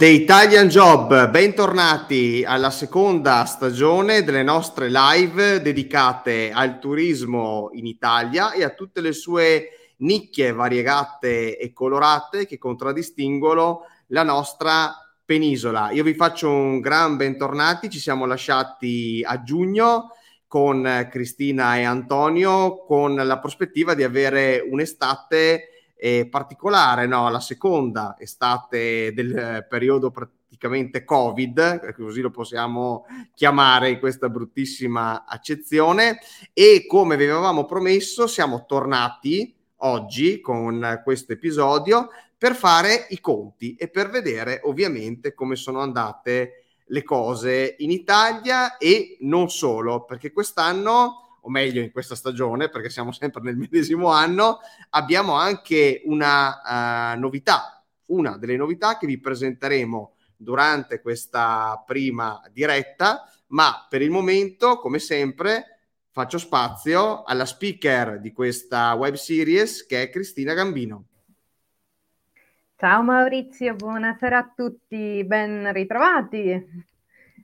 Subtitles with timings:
[0.00, 8.52] The Italian Job, bentornati alla seconda stagione delle nostre live dedicate al turismo in Italia
[8.52, 15.90] e a tutte le sue nicchie variegate e colorate che contraddistinguono la nostra penisola.
[15.90, 20.12] Io vi faccio un gran bentornati, ci siamo lasciati a giugno
[20.50, 27.30] con Cristina e Antonio con la prospettiva di avere un'estate eh, particolare, no?
[27.30, 36.18] la seconda estate del periodo praticamente Covid, così lo possiamo chiamare in questa bruttissima accezione,
[36.52, 43.76] e come vi avevamo promesso siamo tornati oggi con questo episodio per fare i conti
[43.76, 46.59] e per vedere ovviamente come sono andate
[46.90, 52.90] le cose in Italia e non solo, perché quest'anno o meglio in questa stagione, perché
[52.90, 54.58] siamo sempre nel medesimo anno,
[54.90, 63.24] abbiamo anche una uh, novità, una delle novità che vi presenteremo durante questa prima diretta,
[63.48, 65.78] ma per il momento, come sempre,
[66.10, 71.09] faccio spazio alla speaker di questa web series che è Cristina Gambino.
[72.80, 76.86] Ciao Maurizio, buonasera a tutti, ben ritrovati.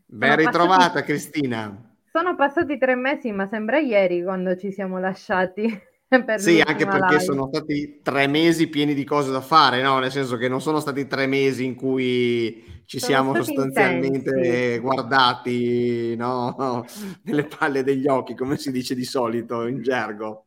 [0.06, 1.02] Ben ritrovata passati...
[1.02, 1.94] Cristina.
[2.10, 5.68] Sono passati tre mesi, ma sembra ieri quando ci siamo lasciati.
[6.38, 7.20] sì, anche perché live.
[7.20, 9.98] sono stati tre mesi pieni di cose da fare, no?
[9.98, 14.78] Nel senso che non sono stati tre mesi in cui ci sono siamo sostanzialmente intensi.
[14.78, 16.86] guardati no?
[17.24, 20.46] nelle palle degli occhi, come si dice di solito in gergo.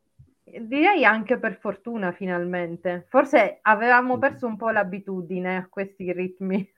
[0.58, 3.06] Direi anche per fortuna, finalmente.
[3.08, 6.68] Forse avevamo perso un po' l'abitudine a questi ritmi.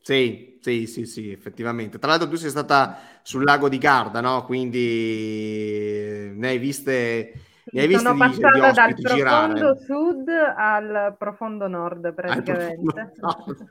[0.00, 1.98] Sì, sì, sì, sì, effettivamente.
[1.98, 4.44] Tra l'altro tu sei stata sul lago di Garda, no?
[4.46, 7.34] Quindi ne hai viste,
[7.70, 9.78] ne hai viste Sono di, passata dal profondo girare.
[9.84, 13.12] sud al profondo nord praticamente.
[13.14, 13.68] Profondo nord.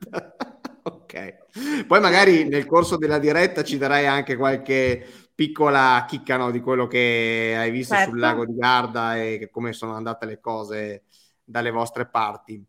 [0.83, 1.86] ok.
[1.87, 5.05] Poi magari nel corso della diretta ci darai anche qualche
[5.37, 8.09] piccola chicca no, di quello che hai visto certo.
[8.09, 11.03] sul lago di Garda e come sono andate le cose
[11.43, 12.65] dalle vostre parti.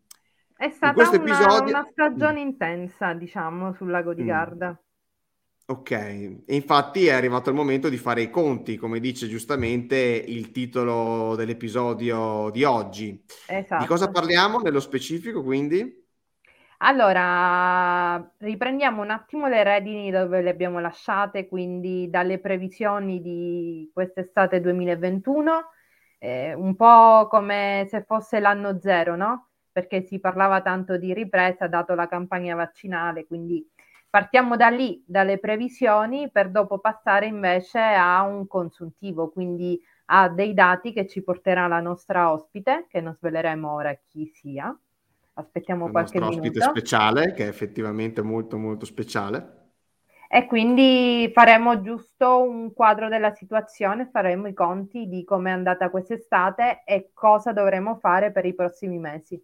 [0.54, 1.68] È stata una, episodio...
[1.70, 4.26] una, stagione intensa, diciamo, sul lago di mm.
[4.26, 4.82] Garda.
[5.64, 10.50] Ok, e infatti è arrivato il momento di fare i conti, come dice giustamente il
[10.50, 13.24] titolo dell'episodio di oggi.
[13.46, 13.80] Esatto.
[13.80, 16.06] Di cosa parliamo nello specifico, quindi?
[16.80, 24.60] Allora, riprendiamo un attimo le redini dove le abbiamo lasciate, quindi dalle previsioni di quest'estate
[24.60, 25.70] 2021,
[26.18, 29.48] eh, un po' come se fosse l'anno zero, no?
[29.72, 33.64] perché si parlava tanto di ripresa dato la campagna vaccinale, quindi
[34.08, 40.54] partiamo da lì, dalle previsioni, per dopo passare invece a un consuntivo, quindi a dei
[40.54, 44.76] dati che ci porterà la nostra ospite, che non sveleremo ora chi sia.
[45.38, 46.36] Aspettiamo Il qualche minuto.
[46.36, 49.54] ospite speciale, che è effettivamente molto molto speciale.
[50.28, 55.90] E quindi faremo giusto un quadro della situazione, faremo i conti di come è andata
[55.90, 59.40] quest'estate e cosa dovremo fare per i prossimi mesi.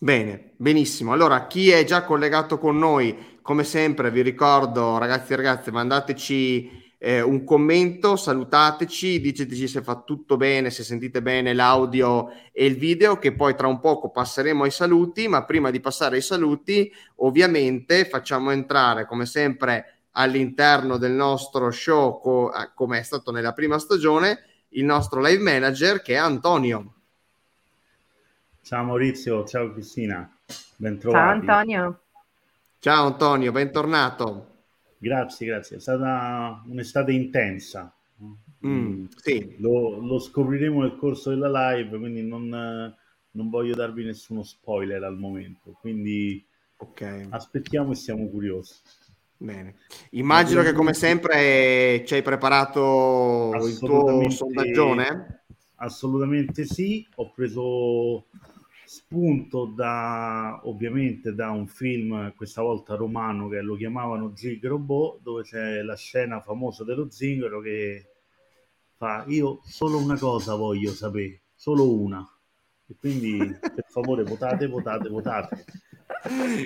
[0.00, 1.12] Bene, benissimo.
[1.12, 6.87] Allora, chi è già collegato con noi, come sempre vi ricordo, ragazzi e ragazze, mandateci
[6.98, 12.76] eh, un commento, salutateci, diceteci se fa tutto bene, se sentite bene l'audio e il
[12.76, 16.92] video, che poi tra un poco passeremo ai saluti, ma prima di passare ai saluti,
[17.16, 23.52] ovviamente facciamo entrare, come sempre, all'interno del nostro show, co- eh, come è stato nella
[23.52, 26.94] prima stagione, il nostro live manager che è Antonio.
[28.60, 30.28] Ciao Maurizio, ciao Cristina,
[30.76, 31.46] bentrovati.
[31.46, 32.00] Ciao Antonio.
[32.80, 34.56] Ciao Antonio, bentornato.
[34.98, 35.76] Grazie, grazie.
[35.76, 37.92] È stata un'estate intensa.
[38.66, 39.54] Mm, sì.
[39.58, 45.16] lo, lo, scopriremo nel corso della live, quindi non, non, voglio darvi nessuno spoiler al
[45.16, 45.76] momento.
[45.80, 46.44] Quindi
[46.78, 47.26] okay.
[47.30, 48.74] aspettiamo e siamo curiosi.
[49.36, 49.76] Bene.
[50.10, 55.44] Immagino che come sempre ci hai preparato il tuo sondaggione.
[55.76, 58.26] Assolutamente sì, ho preso
[58.88, 65.42] spunto da ovviamente da un film questa volta romano che lo chiamavano Zig Robot dove
[65.42, 68.06] c'è la scena famosa dello zingaro che
[68.96, 72.26] fa io solo una cosa voglio sapere solo una
[72.86, 75.64] e quindi per favore votate votate votate.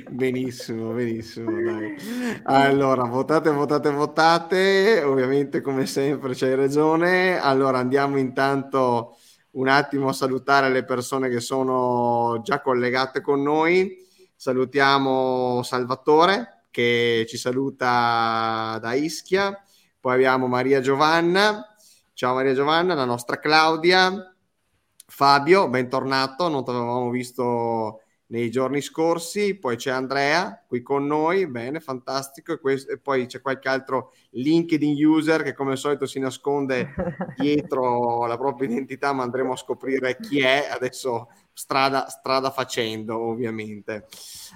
[0.08, 1.96] Benissimo benissimo dai.
[2.44, 5.02] allora votate votate votate.
[5.02, 7.40] Ovviamente come sempre c'hai ragione.
[7.40, 9.16] Allora andiamo intanto
[9.52, 13.96] un attimo salutare le persone che sono già collegate con noi.
[14.34, 19.62] Salutiamo Salvatore che ci saluta da Ischia,
[20.00, 21.76] poi abbiamo Maria Giovanna,
[22.14, 24.34] ciao Maria Giovanna, la nostra Claudia,
[25.06, 28.00] Fabio, bentornato, non ti avevamo visto
[28.32, 33.26] nei giorni scorsi, poi c'è Andrea qui con noi, bene, fantastico, e, questo, e, poi
[33.26, 36.94] c'è qualche altro LinkedIn user che come al solito si nasconde
[37.36, 44.06] dietro la propria identità, ma andremo a scoprire chi è adesso strada, strada facendo ovviamente.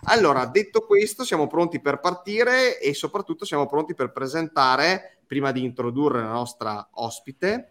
[0.05, 5.63] Allora, detto questo, siamo pronti per partire e soprattutto siamo pronti per presentare, prima di
[5.63, 7.69] introdurre la nostra ospite,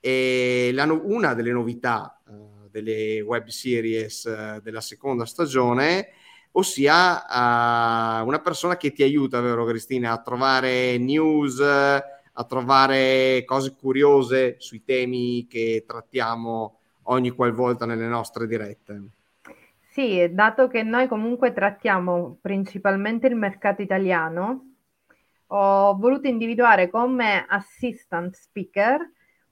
[0.00, 6.08] e la, una delle novità eh, delle web series eh, della seconda stagione,
[6.52, 13.74] ossia uh, una persona che ti aiuta, vero Cristina, a trovare news, a trovare cose
[13.74, 19.02] curiose sui temi che trattiamo ogni qualvolta nelle nostre dirette.
[19.90, 24.72] Sì, dato che noi comunque trattiamo principalmente il mercato italiano,
[25.48, 28.98] ho voluto individuare come assistant speaker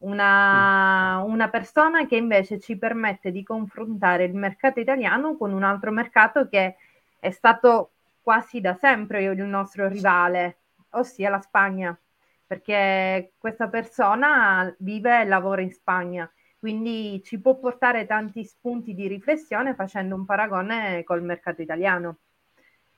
[0.04, 5.90] una, una, persona che invece ci permette di confrontare il mercato italiano con un altro
[5.90, 6.76] mercato che
[7.18, 7.90] è stato
[8.22, 10.58] quasi da sempre il nostro rivale,
[10.90, 11.98] ossia la Spagna,
[12.46, 19.06] perché questa persona vive e lavora in Spagna, quindi ci può portare tanti spunti di
[19.06, 22.18] riflessione facendo un paragone col mercato italiano.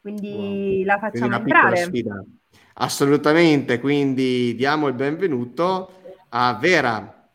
[0.00, 0.85] Quindi wow.
[0.85, 1.91] la facciamo quindi entrare.
[2.75, 7.28] Assolutamente, quindi diamo il benvenuto a Vera.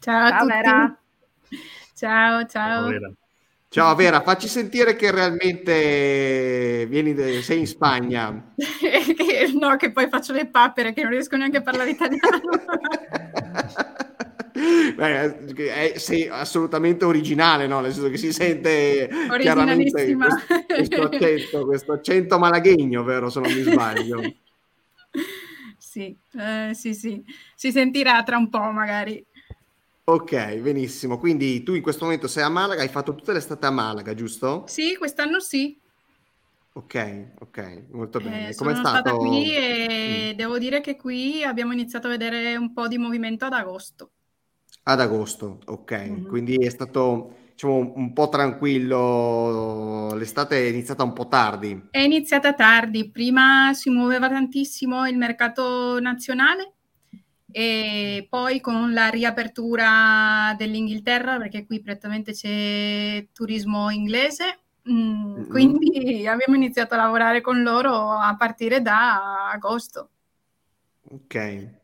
[0.00, 0.52] Ciao a ciao, tutti.
[0.52, 0.96] Vera.
[1.94, 2.88] Ciao, ciao.
[2.88, 3.12] Vera.
[3.68, 8.28] Ciao Vera, facci sentire che realmente vieni de- sei in Spagna.
[9.58, 12.40] no, che poi faccio le papere che non riesco neanche a parlare italiano.
[14.94, 17.80] Beh, è, sei assolutamente originale, no?
[17.80, 19.08] Nel senso che si sente
[19.38, 23.30] chiaramente questo, questo, accento, questo accento malaghegno, vero?
[23.30, 24.20] Se non mi sbaglio.
[25.92, 27.22] Sì, eh, sì, sì,
[27.54, 29.22] si sentirà tra un po' magari.
[30.04, 31.18] Ok, benissimo.
[31.18, 34.64] Quindi tu in questo momento sei a Malaga, hai fatto tutta l'estate a Malaga, giusto?
[34.66, 35.78] Sì, quest'anno sì.
[36.72, 38.48] Ok, ok, molto bene.
[38.48, 39.08] Eh, Come sono stato...
[39.08, 40.36] stata qui e mm.
[40.36, 44.12] devo dire che qui abbiamo iniziato a vedere un po' di movimento ad agosto.
[44.84, 45.92] Ad agosto, ok.
[45.92, 46.26] Mm-hmm.
[46.26, 51.88] Quindi è stato diciamo, un po' tranquillo, l'estate è iniziata un po' tardi.
[51.90, 56.72] È iniziata tardi, prima si muoveva tantissimo il mercato nazionale
[57.50, 64.58] e poi con la riapertura dell'Inghilterra, perché qui prettamente c'è turismo inglese,
[64.90, 70.08] mm, quindi abbiamo iniziato a lavorare con loro a partire da agosto.
[71.10, 71.80] Ok.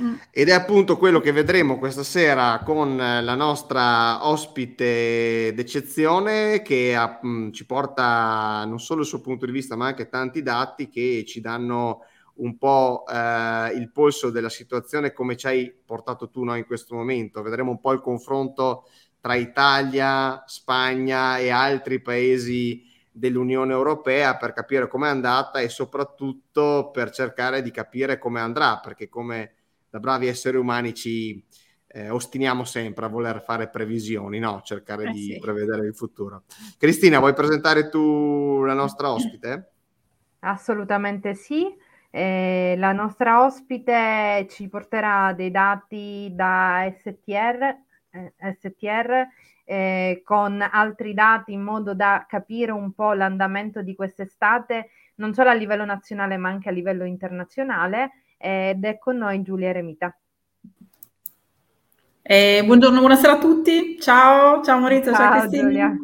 [0.00, 0.14] Mm.
[0.30, 7.18] Ed è appunto quello che vedremo questa sera con la nostra ospite d'eccezione che ha,
[7.20, 10.88] mh, mm, ci porta non solo il suo punto di vista ma anche tanti dati
[10.88, 12.02] che ci danno
[12.36, 16.94] un po' eh, il polso della situazione come ci hai portato tu no, in questo
[16.94, 17.42] momento.
[17.42, 18.88] Vedremo un po' il confronto
[19.20, 22.84] tra Italia, Spagna e altri paesi
[23.16, 29.08] dell'Unione Europea per capire com'è andata e soprattutto per cercare di capire come andrà, perché
[29.08, 29.52] come
[29.88, 31.42] da bravi esseri umani ci
[31.88, 34.60] eh, ostiniamo sempre a voler fare previsioni, no?
[34.62, 35.38] cercare eh di sì.
[35.38, 36.42] prevedere il futuro.
[36.76, 39.70] Cristina, vuoi presentare tu la nostra ospite?
[40.40, 41.74] Assolutamente sì.
[42.10, 47.76] Eh, la nostra ospite ci porterà dei dati da STR,
[48.10, 49.26] eh, STR
[49.68, 55.50] eh, con altri dati in modo da capire un po' l'andamento di quest'estate, non solo
[55.50, 58.12] a livello nazionale ma anche a livello internazionale.
[58.38, 60.16] Ed è con noi Giulia Remita.
[62.22, 63.98] Eh, buongiorno, buonasera a tutti.
[63.98, 65.96] Ciao, ciao Maurizio, ciao, ciao Giulia.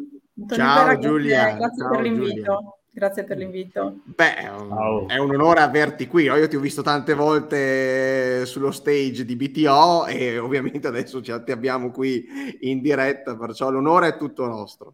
[0.49, 1.55] Ciao Giulia.
[1.55, 2.33] Grazie ciao, per l'invito.
[2.33, 2.73] Giulia.
[2.95, 4.01] Grazie per l'invito.
[4.03, 6.25] Beh, è un, è un onore averti qui.
[6.25, 11.89] Io ti ho visto tante volte sullo stage di BTO e ovviamente adesso ti abbiamo
[11.89, 12.23] qui
[12.61, 14.93] in diretta, perciò l'onore è tutto nostro.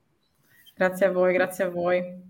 [0.74, 2.29] Grazie a voi, grazie a voi.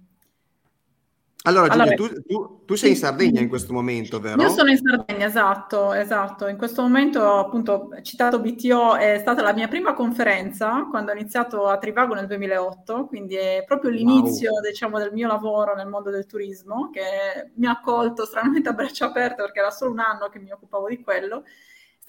[1.44, 4.42] Allora, Giulia, allora, tu, tu, tu, sei in Sardegna in questo momento, vero?
[4.42, 6.48] Io sono in Sardegna, esatto, esatto.
[6.48, 11.68] In questo momento, appunto, citato BTO, è stata la mia prima conferenza quando ho iniziato
[11.68, 14.62] a Trivago nel 2008, quindi è proprio l'inizio, wow.
[14.62, 19.06] diciamo, del mio lavoro nel mondo del turismo, che mi ha accolto stranamente a braccia
[19.06, 21.44] aperte perché era solo un anno che mi occupavo di quello.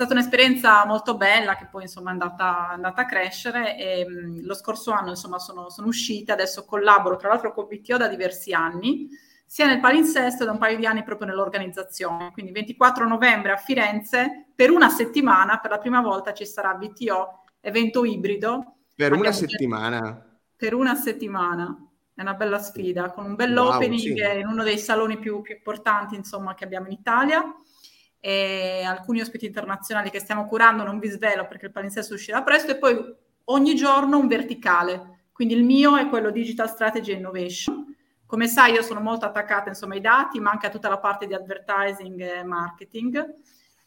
[0.01, 4.09] È stata un'esperienza molto bella che poi, insomma, è andata, è andata a crescere e
[4.09, 8.09] mh, lo scorso anno, insomma, sono, sono uscita, adesso collaboro, tra l'altro, con BTO da
[8.09, 9.11] diversi anni
[9.45, 12.31] sia nel palinsesto da un paio di anni proprio nell'organizzazione.
[12.33, 17.43] Quindi 24 novembre a Firenze, per una settimana, per la prima volta ci sarà BTO,
[17.61, 18.77] evento ibrido.
[18.97, 20.41] Per una settimana?
[20.57, 21.77] Per una settimana.
[22.15, 24.39] È una bella sfida, con un bell'opening wow, sì.
[24.39, 27.45] in uno dei saloni più, più importanti insomma, che abbiamo in Italia.
[28.21, 32.71] E alcuni ospiti internazionali che stiamo curando, non vi svelo perché il palinsesto uscirà presto,
[32.73, 35.23] e poi ogni giorno un verticale.
[35.33, 37.97] Quindi il mio è quello Digital Strategy Innovation.
[38.27, 41.27] Come sai, io sono molto attaccata insomma, ai dati, ma anche a tutta la parte
[41.27, 43.35] di advertising e marketing.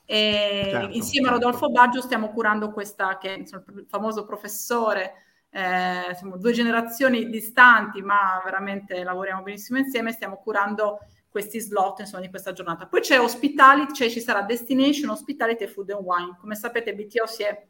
[0.04, 1.30] E certo, insieme certo.
[1.30, 5.14] a Rodolfo Baggio stiamo curando questa, che è insomma, il famoso professore,
[5.50, 11.00] eh, insomma, due generazioni distanti, ma veramente lavoriamo benissimo insieme, stiamo curando
[11.34, 12.86] questi slot insomma, di questa giornata.
[12.86, 16.38] Poi c'è Hospitality, cioè ci sarà Destination, Hospitality e Food and Wine.
[16.40, 17.66] Come sapete BTO si è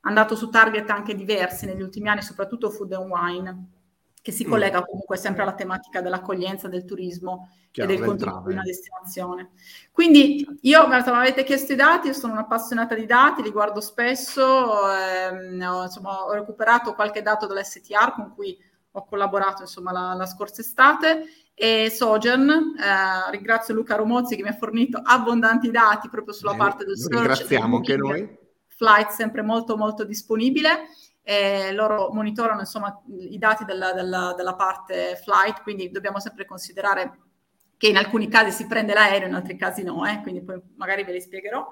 [0.00, 3.66] andato su target anche diversi negli ultimi anni, soprattutto Food and Wine,
[4.22, 4.50] che si mm.
[4.50, 9.50] collega comunque sempre alla tematica dell'accoglienza, del turismo Chiaro, e del contenuto di una destinazione.
[9.92, 14.90] Quindi io, mi avete chiesto i dati, io sono un'appassionata di dati, li guardo spesso,
[14.90, 18.58] ehm, ho, insomma, ho recuperato qualche dato dall'STR con cui
[18.96, 24.48] ho collaborato insomma, la, la scorsa estate e Sogen, eh, ringrazio Luca Romozzi che mi
[24.48, 27.14] ha fornito abbondanti dati proprio sulla Bene, parte del search.
[27.14, 28.38] Ringraziamo anche noi.
[28.66, 30.88] Flight sempre molto molto disponibile.
[31.22, 37.18] Eh, loro monitorano insomma i dati della, della, della, parte flight, quindi dobbiamo sempre considerare
[37.78, 41.04] che in alcuni casi si prende l'aereo, in altri casi no, eh, quindi poi magari
[41.04, 41.66] ve li spiegherò.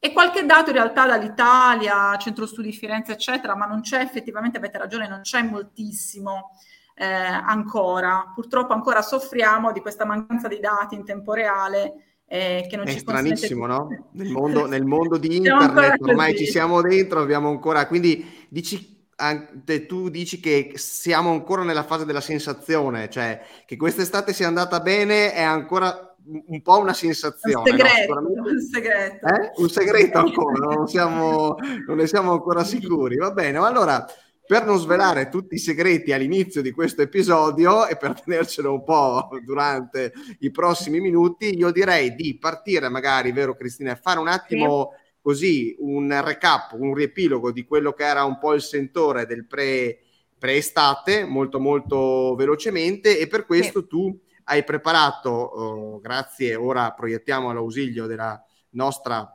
[0.00, 4.78] E qualche dato in realtà dall'Italia, Centro Studi Firenze, eccetera, ma non c'è effettivamente, avete
[4.78, 6.50] ragione, non c'è moltissimo
[6.98, 8.32] eh, ancora.
[8.34, 12.04] Purtroppo ancora soffriamo di questa mancanza di dati in tempo reale.
[12.30, 13.88] Eh, che non è ci stranissimo, no?
[14.12, 17.86] Nel mondo, nel mondo di internet ormai ci siamo dentro, abbiamo ancora.
[17.86, 24.32] Quindi dici anche tu dici che siamo ancora nella fase della sensazione, cioè che quest'estate
[24.32, 27.70] sia andata bene è ancora un po' una sensazione.
[27.70, 28.28] Un segreto, no?
[28.28, 29.26] un, segreto.
[29.26, 29.52] Eh?
[29.56, 33.16] un segreto ancora, non, siamo, non ne siamo ancora sicuri.
[33.16, 34.04] Va bene, ma allora
[34.48, 39.28] per non svelare tutti i segreti all'inizio di questo episodio e per tenercelo un po'
[39.44, 44.92] durante i prossimi minuti, io direi di partire magari, vero Cristina, e fare un attimo
[44.94, 45.18] sì.
[45.20, 49.98] così un recap, un riepilogo di quello che era un po' il sentore del pre,
[50.38, 53.86] pre-estate, molto molto velocemente e per questo sì.
[53.86, 59.30] tu hai preparato, oh, grazie, ora proiettiamo all'ausilio della nostra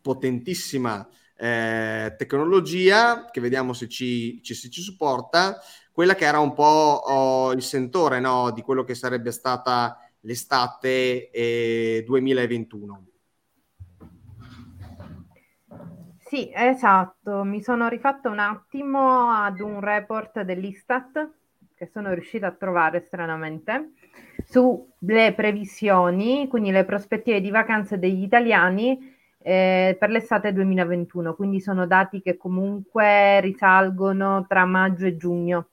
[0.00, 1.06] potentissima
[1.42, 5.58] eh, tecnologia, che vediamo se ci, ci, se ci, supporta,
[5.90, 11.30] quella che era un po' oh, il sentore no, di quello che sarebbe stata l'estate
[11.30, 13.06] eh, 2021.
[16.18, 21.28] Sì, esatto, mi sono rifatto un attimo ad un report dell'Istat
[21.74, 23.94] che sono riuscita a trovare stranamente
[24.44, 29.11] sulle previsioni, quindi le prospettive di vacanze degli italiani
[29.42, 35.68] eh, per l'estate 2021, quindi sono dati che comunque risalgono tra maggio e giugno,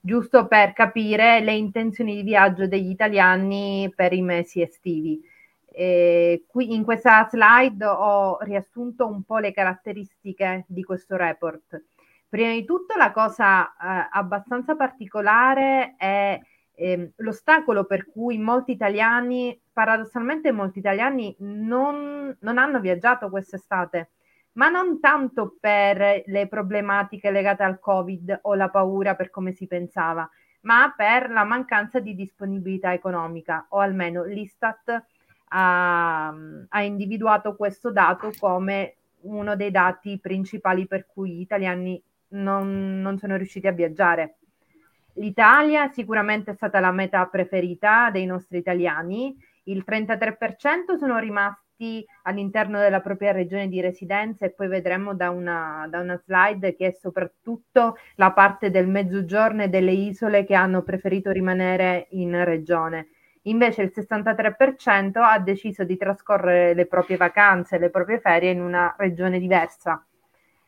[0.00, 5.20] giusto per capire le intenzioni di viaggio degli italiani per i mesi estivi.
[5.74, 11.82] Eh, qui in questa slide ho riassunto un po' le caratteristiche di questo report.
[12.28, 16.38] Prima di tutto la cosa eh, abbastanza particolare è
[16.74, 24.10] eh, l'ostacolo per cui molti italiani, paradossalmente molti italiani non, non hanno viaggiato quest'estate,
[24.52, 29.66] ma non tanto per le problematiche legate al Covid o la paura per come si
[29.66, 30.28] pensava,
[30.62, 35.04] ma per la mancanza di disponibilità economica, o almeno l'Istat
[35.48, 36.34] ha,
[36.68, 43.18] ha individuato questo dato come uno dei dati principali per cui gli italiani non, non
[43.18, 44.36] sono riusciti a viaggiare.
[45.14, 52.78] L'Italia sicuramente è stata la meta preferita dei nostri italiani, il 33% sono rimasti all'interno
[52.78, 56.90] della propria regione di residenza e poi vedremo da una, da una slide che è
[56.92, 63.08] soprattutto la parte del mezzogiorno e delle isole che hanno preferito rimanere in regione.
[63.42, 68.94] Invece il 63% ha deciso di trascorrere le proprie vacanze, le proprie ferie in una
[68.96, 70.04] regione diversa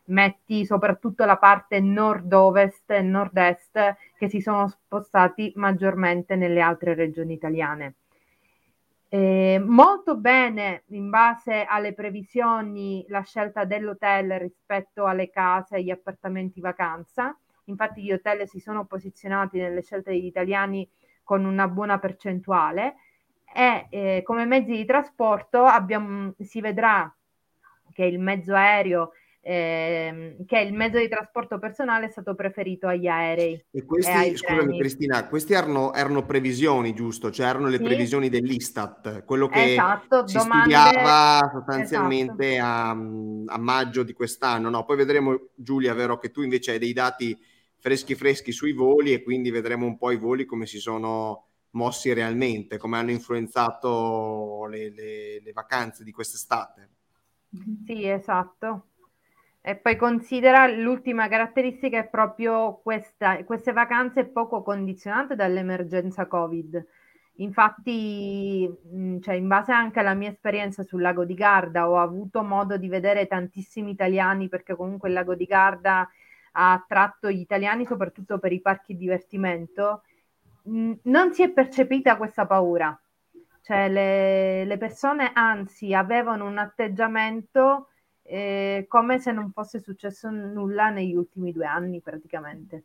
[0.06, 7.34] metti soprattutto la parte nord-ovest e nord-est che si sono spostati maggiormente nelle altre regioni
[7.34, 7.94] italiane.
[9.08, 15.90] Eh, molto bene in base alle previsioni la scelta dell'hotel rispetto alle case e agli
[15.90, 17.36] appartamenti vacanza.
[17.66, 20.88] Infatti gli hotel si sono posizionati nelle scelte degli italiani
[21.22, 22.96] con una buona percentuale
[23.54, 27.12] e eh, come mezzi di trasporto abbiamo, si vedrà
[27.92, 29.12] che il mezzo aereo
[29.44, 33.62] ehm, che il mezzo di trasporto personale è stato preferito agli aerei.
[33.70, 34.78] E questi, scusami.
[34.78, 37.30] Cristina, questi erano, erano, previsioni, giusto?
[37.30, 37.84] Cioè erano le sì.
[37.84, 40.74] previsioni dell'Istat, quello che esatto, si domande...
[40.74, 42.94] studiava sostanzialmente esatto.
[43.46, 44.70] a, a, maggio di quest'anno.
[44.70, 47.38] No, poi vedremo, Giulia, vero che tu invece hai dei dati
[47.76, 52.12] freschi freschi sui voli e quindi vedremo un po' i voli come si sono mossi
[52.14, 56.88] realmente, come hanno influenzato le, le, le vacanze di quest'estate.
[57.86, 58.86] Sì, esatto.
[59.66, 66.86] E poi considera l'ultima caratteristica è proprio questa, queste vacanze poco condizionate dall'emergenza Covid.
[67.36, 68.70] Infatti,
[69.22, 72.88] cioè, in base anche alla mia esperienza sul lago di Garda, ho avuto modo di
[72.88, 76.10] vedere tantissimi italiani perché comunque il lago di Garda
[76.52, 80.02] ha attratto gli italiani soprattutto per i parchi divertimento.
[80.64, 82.94] Non si è percepita questa paura,
[83.62, 87.88] cioè le, le persone anzi avevano un atteggiamento
[88.24, 92.82] eh, come se non fosse successo nulla negli ultimi due anni praticamente.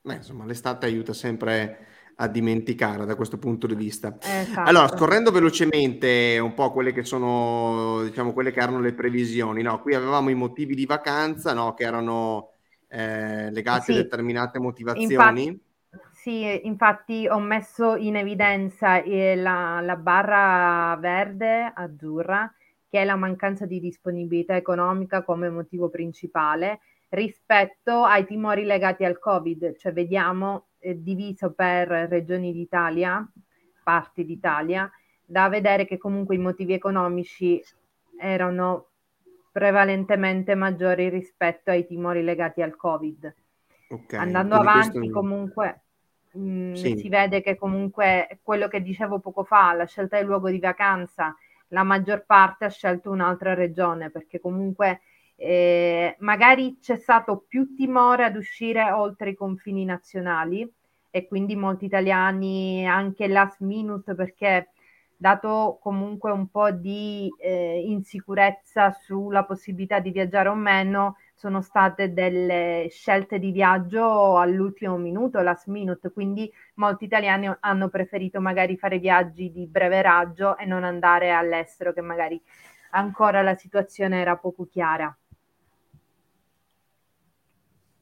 [0.00, 1.86] Beh, insomma, l'estate aiuta sempre
[2.20, 4.16] a dimenticare da questo punto di vista.
[4.20, 4.68] Esatto.
[4.68, 9.80] Allora, scorrendo velocemente un po' quelle che sono, diciamo, quelle che erano le previsioni, no?
[9.80, 11.74] Qui avevamo i motivi di vacanza, no?
[11.74, 12.52] Che erano
[12.88, 13.98] eh, legati sì.
[13.98, 15.12] a determinate motivazioni.
[15.12, 15.62] Infatti,
[16.12, 22.52] sì, infatti ho messo in evidenza eh, la, la barra verde azzurra
[22.88, 26.80] che è la mancanza di disponibilità economica come motivo principale
[27.10, 33.26] rispetto ai timori legati al Covid, cioè vediamo eh, diviso per regioni d'Italia,
[33.82, 34.90] parti d'Italia,
[35.24, 37.62] da vedere che comunque i motivi economici
[38.18, 38.88] erano
[39.52, 43.34] prevalentemente maggiori rispetto ai timori legati al Covid.
[43.90, 45.12] Okay, Andando avanti questo...
[45.14, 45.82] comunque
[46.32, 46.98] mh, mm, sì.
[46.98, 51.34] si vede che comunque quello che dicevo poco fa, la scelta del luogo di vacanza,
[51.68, 55.00] la maggior parte ha scelto un'altra regione perché comunque
[55.36, 60.68] eh, magari c'è stato più timore ad uscire oltre i confini nazionali
[61.10, 64.70] e quindi molti italiani anche last minute perché
[65.16, 72.12] dato comunque un po' di eh, insicurezza sulla possibilità di viaggiare o meno, sono state
[72.12, 78.98] delle scelte di viaggio all'ultimo minuto, last minute, quindi molti italiani hanno preferito magari fare
[78.98, 82.42] viaggi di breve raggio e non andare all'estero, che magari
[82.90, 85.16] ancora la situazione era poco chiara.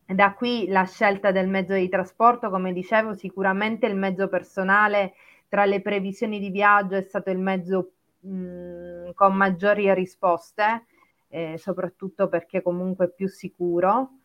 [0.07, 5.13] Da qui la scelta del mezzo di trasporto, come dicevo, sicuramente il mezzo personale
[5.47, 10.87] tra le previsioni di viaggio è stato il mezzo mh, con maggiori risposte
[11.37, 14.21] eh, soprattutto perché comunque è più sicuro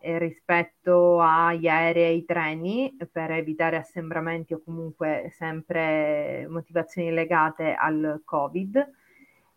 [0.00, 7.74] eh, rispetto agli aerei e ai treni per evitare assembramenti o comunque sempre motivazioni legate
[7.74, 8.92] al Covid.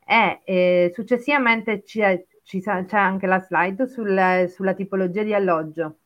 [0.06, 6.00] E eh, successivamente c'è, c'è, anche la slide sul, sulla tipologia di alloggio.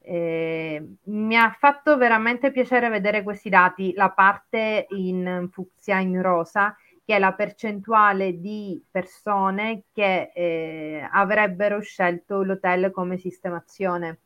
[0.00, 6.76] Eh, mi ha fatto veramente piacere vedere questi dati, la parte in fucsia in rosa
[7.06, 14.18] che è la percentuale di persone che eh, avrebbero scelto l'hotel come sistemazione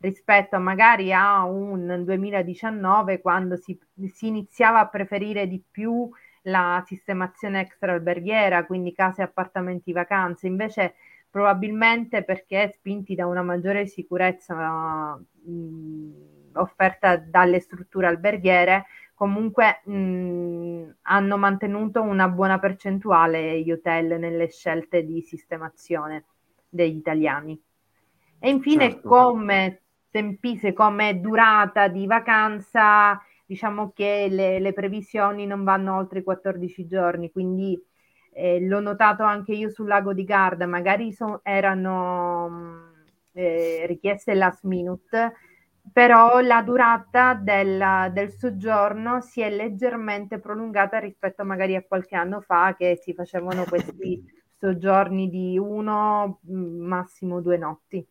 [0.00, 3.78] rispetto a magari a un 2019 quando si,
[4.12, 6.08] si iniziava a preferire di più
[6.42, 10.94] la sistemazione extra alberghiera, quindi case, appartamenti, vacanze, invece
[11.30, 16.10] probabilmente perché spinti da una maggiore sicurezza mh,
[16.54, 18.86] offerta dalle strutture alberghiere,
[19.18, 26.26] comunque mh, hanno mantenuto una buona percentuale gli hotel nelle scelte di sistemazione
[26.68, 27.60] degli italiani.
[28.38, 29.08] E infine certo.
[29.08, 36.22] come tempise, come durata di vacanza, diciamo che le, le, previsioni non vanno oltre i
[36.22, 37.76] 14 giorni, quindi
[38.32, 42.92] eh, l'ho notato anche io sul lago di Garda, magari so, erano
[43.32, 45.32] eh, richieste last minute,
[45.92, 52.40] però la durata del, del, soggiorno si è leggermente prolungata rispetto magari a qualche anno
[52.40, 54.22] fa che si facevano questi
[54.58, 58.06] soggiorni di uno, mm, massimo due notti.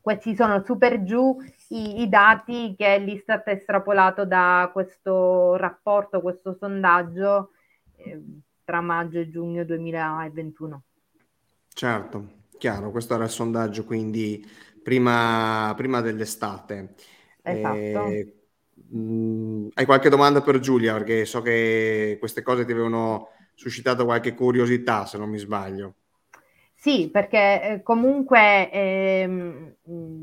[0.00, 1.36] Questi sono super giù
[1.68, 7.50] i, i dati che l'Istat ha estrapolato da questo rapporto, questo sondaggio
[7.96, 8.22] eh,
[8.64, 10.82] tra maggio e giugno 2021.
[11.68, 14.44] Certo, chiaro, questo era il sondaggio quindi
[14.84, 16.94] prima, prima dell'estate.
[17.42, 17.74] Esatto.
[17.74, 18.34] Eh,
[18.90, 20.92] mh, hai qualche domanda per Giulia?
[20.92, 25.94] Perché so che queste cose ti avevano suscitato qualche curiosità, se non mi sbaglio.
[26.74, 29.74] Sì, perché eh, comunque ehm,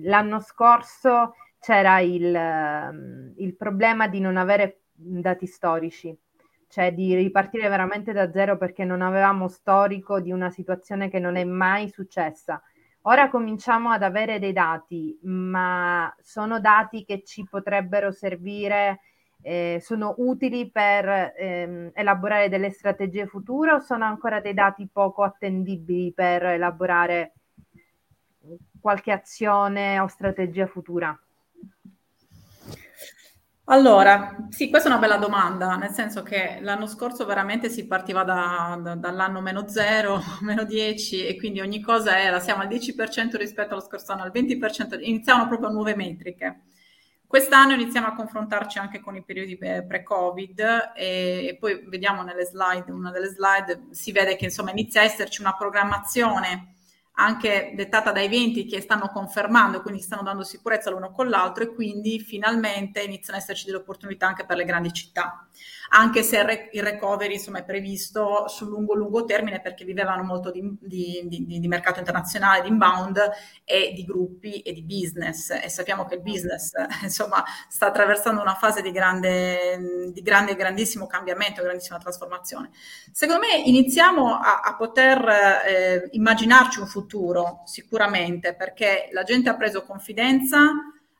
[0.04, 6.16] l'anno scorso c'era il, ehm, il, problema di non avere dati storici,
[6.68, 11.36] cioè di ripartire veramente da zero perché non avevamo storico di una situazione che non
[11.36, 12.62] è mai successa.
[13.06, 19.00] Ora cominciamo ad avere dei dati, ma sono dati che ci potrebbero servire,
[19.42, 25.24] eh, sono utili per ehm, elaborare delle strategie future o sono ancora dei dati poco
[25.24, 27.34] attendibili per elaborare
[28.80, 31.18] qualche azione o strategia futura?
[33.66, 38.24] Allora, sì, questa è una bella domanda, nel senso che l'anno scorso veramente si partiva
[38.24, 43.38] da, da, dall'anno meno 0, meno 10 e quindi ogni cosa era, siamo al 10%
[43.38, 46.64] rispetto allo scorso anno, al 20%, iniziamo proprio nuove metriche.
[47.26, 52.92] Quest'anno iniziamo a confrontarci anche con i periodi pre-Covid e, e poi vediamo nelle slide,
[52.92, 56.76] una delle slide, si vede che insomma inizia a esserci una programmazione
[57.22, 61.74] anche dettata da eventi che stanno confermando, quindi stanno dando sicurezza l'uno con l'altro e
[61.74, 65.48] quindi finalmente iniziano ad esserci delle opportunità anche per le grandi città
[65.94, 70.78] anche se il recovery insomma, è previsto sul lungo lungo termine perché vivevano molto di,
[70.80, 73.20] di, di, di, mercato internazionale, di inbound
[73.66, 76.72] e di gruppi e di business e sappiamo che il business
[77.04, 82.70] insomma, sta attraversando una fase di grande, di grande grandissimo cambiamento, grandissima trasformazione.
[83.12, 87.10] Secondo me iniziamo a, a poter eh, immaginarci un futuro
[87.66, 90.60] sicuramente perché la gente ha preso confidenza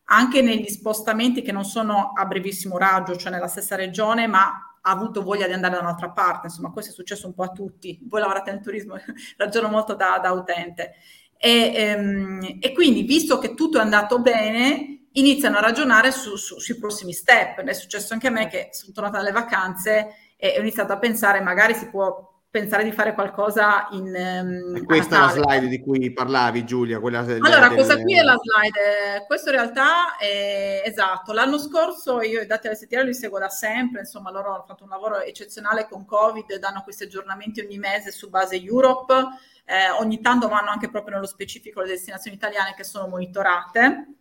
[0.06, 4.92] anche negli spostamenti che non sono a brevissimo raggio, cioè nella stessa regione, ma ha
[4.92, 6.48] avuto voglia di andare da un'altra parte.
[6.48, 8.00] Insomma, questo è successo un po' a tutti.
[8.04, 8.96] Voi lavorate nel turismo,
[9.38, 10.96] ragiono molto da, da utente.
[11.38, 16.60] E, ehm, e, quindi, visto che tutto è andato bene, iniziano a ragionare su, su,
[16.60, 17.62] sui prossimi step.
[17.62, 21.40] È successo anche a me che sono tornata dalle vacanze e ho iniziato a pensare
[21.40, 24.14] magari si può pensare di fare qualcosa in...
[24.14, 27.00] Um, questa è la slide di cui parlavi Giulia.
[27.00, 27.74] Quella allora, del...
[27.76, 29.24] questa qui è la slide.
[29.26, 31.32] Questo in realtà è esatto.
[31.32, 34.90] L'anno scorso io i dati dell'STR li seguo da sempre, insomma loro hanno fatto un
[34.90, 39.14] lavoro eccezionale con Covid, danno questi aggiornamenti ogni mese su base Europe.
[39.64, 44.16] Eh, ogni tanto vanno anche proprio nello specifico le destinazioni italiane che sono monitorate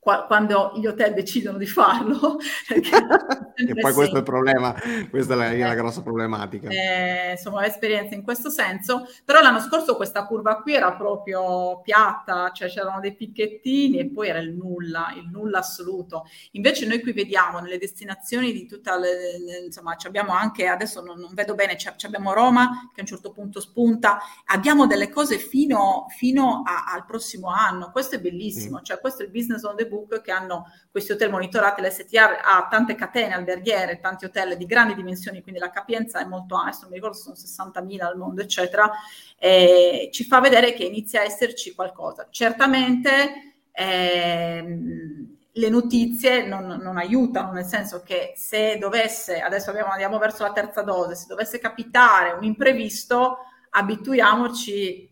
[0.00, 2.38] quando gli hotel decidono di farlo.
[3.54, 4.74] e poi questo è il problema,
[5.10, 6.68] questa è la, la grossa problematica.
[6.68, 12.50] Eh, insomma, l'esperienza in questo senso, però l'anno scorso questa curva qui era proprio piatta,
[12.52, 16.24] cioè c'erano dei picchettini e poi era il nulla, il nulla assoluto.
[16.52, 21.18] Invece noi qui vediamo nelle destinazioni di tutta, le, le, insomma, abbiamo anche, adesso non,
[21.18, 26.06] non vedo bene, abbiamo Roma che a un certo punto spunta, abbiamo delle cose fino,
[26.08, 28.82] fino a, al prossimo anno, questo è bellissimo, mm.
[28.82, 32.66] cioè questo è il business on the book che hanno questi hotel monitorati, l'STR ha
[32.70, 36.94] tante catene alberghiere, tanti hotel di grandi dimensioni, quindi la capienza è molto non mi
[36.94, 38.90] ricordo sono 60.000 al mondo, eccetera,
[39.36, 42.28] e ci fa vedere che inizia a esserci qualcosa.
[42.30, 50.18] Certamente ehm, le notizie non, non, aiutano, nel senso che se dovesse, adesso abbiamo, andiamo
[50.18, 53.38] verso la terza dose, se dovesse capitare un imprevisto,
[53.70, 55.08] abituiamoci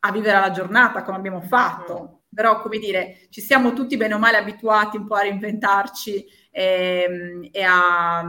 [0.00, 4.18] a vivere la giornata come abbiamo fatto però come dire, ci siamo tutti bene o
[4.18, 8.24] male abituati un po' a reinventarci e, ehm, e a,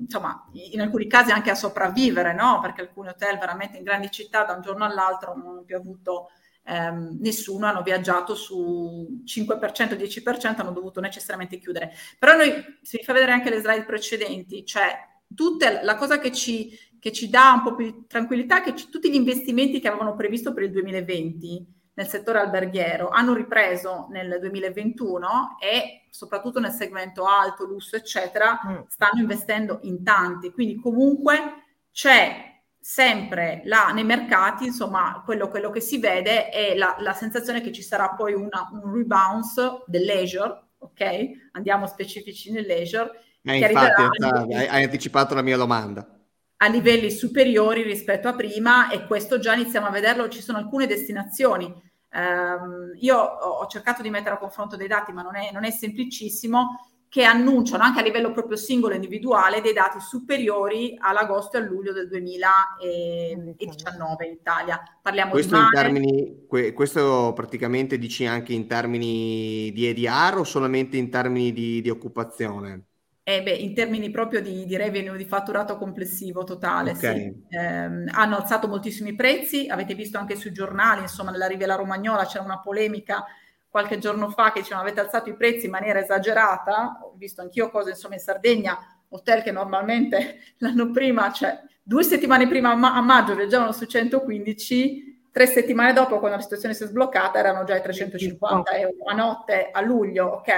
[0.00, 2.60] insomma, in alcuni casi anche a sopravvivere, no?
[2.60, 6.28] Perché alcuni hotel veramente in grandi città da un giorno all'altro non hanno più avuto
[6.64, 11.92] ehm, nessuno, hanno viaggiato su 5%, 10%, hanno dovuto necessariamente chiudere.
[12.18, 12.52] Però noi,
[12.82, 14.96] se vi fa vedere anche le slide precedenti, cioè
[15.34, 18.76] tutte, la cosa che ci, che ci dà un po' più di tranquillità è che
[18.76, 24.06] ci, tutti gli investimenti che avevano previsto per il 2020 nel settore alberghiero hanno ripreso
[24.10, 28.80] nel 2021 e soprattutto nel segmento alto, lusso, eccetera, mm.
[28.88, 30.52] stanno investendo in tanti.
[30.52, 31.38] Quindi comunque
[31.90, 32.50] c'è
[32.80, 37.72] sempre là nei mercati, insomma, quello, quello che si vede è la, la, sensazione che
[37.72, 41.50] ci sarà poi una, un rebounce del leisure, ok?
[41.52, 43.10] Andiamo specifici nel leisure.
[43.42, 44.24] Eh, infatti,
[44.54, 46.21] hai, hai anticipato la mia domanda
[46.62, 50.86] a livelli superiori rispetto a prima e questo già iniziamo a vederlo, ci sono alcune
[50.86, 51.64] destinazioni.
[51.64, 55.72] Um, io ho cercato di mettere a confronto dei dati, ma non è, non è
[55.72, 61.64] semplicissimo, che annunciano anche a livello proprio singolo individuale dei dati superiori all'agosto e a
[61.64, 64.80] luglio del 2019 in Italia.
[65.02, 70.96] Parliamo questo, di in termini, questo praticamente dici anche in termini di EDR o solamente
[70.96, 72.84] in termini di, di occupazione?
[73.24, 77.18] Eh beh, in termini proprio di, di, revenue, di fatturato complessivo totale, okay.
[77.20, 77.56] sì.
[77.56, 82.42] eh, hanno alzato moltissimi prezzi, avete visto anche sui giornali, insomma nella Riviera Romagnola c'era
[82.42, 83.24] una polemica
[83.72, 87.70] qualche giorno fa che dicevano avete alzato i prezzi in maniera esagerata, ho visto anch'io
[87.70, 88.76] cose insomma in Sardegna,
[89.08, 93.86] hotel che normalmente l'anno prima, cioè due settimane prima a, ma- a maggio viaggiavano su
[93.86, 99.04] 115, tre settimane dopo quando la situazione si è sbloccata erano già ai 350 euro
[99.06, 100.50] a notte a luglio, ok?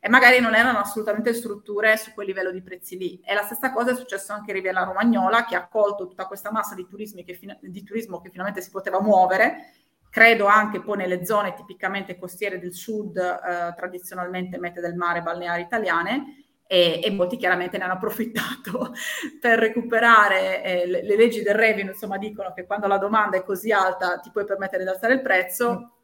[0.00, 3.20] e magari non erano assolutamente strutture su quel livello di prezzi lì.
[3.24, 6.52] E la stessa cosa è successo anche in Riviera Romagnola, che ha accolto tutta questa
[6.52, 6.86] massa di,
[7.24, 9.72] che, di turismo che finalmente si poteva muovere,
[10.10, 15.62] credo anche poi nelle zone tipicamente costiere del sud, eh, tradizionalmente mete del mare, balneari
[15.62, 18.92] italiane, e, e, molti chiaramente ne hanno approfittato
[19.40, 23.42] per recuperare eh, le, le, leggi del revenue, insomma dicono che quando la domanda è
[23.42, 25.94] così alta ti puoi permettere di alzare il prezzo,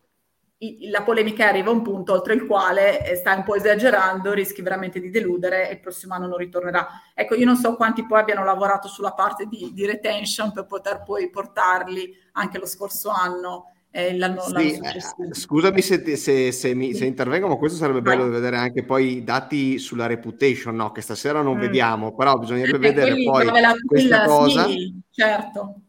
[0.88, 4.62] la polemica arriva a un punto oltre il quale eh, stai un po' esagerando, rischi
[4.62, 6.88] veramente di deludere e il prossimo anno non ritornerà.
[7.12, 11.02] Ecco, io non so quanti poi abbiano lavorato sulla parte di, di retention per poter
[11.02, 13.73] poi portarli anche lo scorso anno.
[13.96, 18.02] Eh, l'anno, sì, l'anno eh, scusami se, se, se, mi, se, intervengo, ma questo sarebbe
[18.02, 18.32] bello Vai.
[18.32, 20.90] vedere anche poi i dati sulla reputation, no?
[20.90, 21.60] che stasera non mm.
[21.60, 23.48] vediamo, però bisognerebbe eh, vedere poi
[23.86, 24.66] questa cosa.
[24.66, 25.84] Sì, certo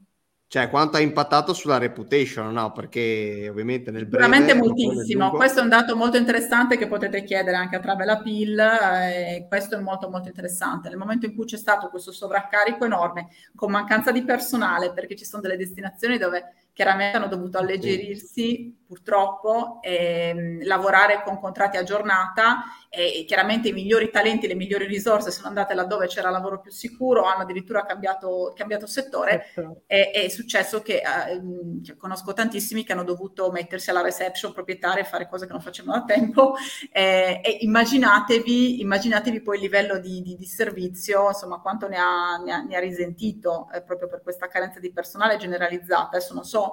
[0.55, 2.71] cioè, quanto ha impattato sulla reputation, no?
[2.71, 4.23] Perché ovviamente nel breve...
[4.23, 5.31] Sicuramente moltissimo.
[5.31, 9.75] Questo è un dato molto interessante che potete chiedere anche a Travel Appeal eh, questo
[9.75, 10.87] è molto molto interessante.
[10.87, 15.25] Nel momento in cui c'è stato questo sovraccarico enorme, con mancanza di personale, perché ci
[15.25, 22.63] sono delle destinazioni dove chiaramente hanno dovuto alleggerirsi purtroppo, ehm, lavorare con contratti a giornata
[22.89, 26.71] e, e, chiaramente i migliori talenti, le migliori risorse sono andate laddove c'era lavoro più
[26.71, 29.83] sicuro, hanno addirittura cambiato, cambiato settore certo.
[29.87, 35.05] e è successo che eh, conosco tantissimi che hanno dovuto mettersi alla reception proprietaria e
[35.05, 36.55] fare cose che non facevano da tempo
[36.91, 42.37] eh, e immaginatevi, immaginatevi poi il livello di, di, di servizio, insomma quanto ne ha,
[42.37, 46.09] ne ha, ne ha risentito eh, proprio per questa carenza di personale generalizzata.
[46.09, 46.64] Adesso non so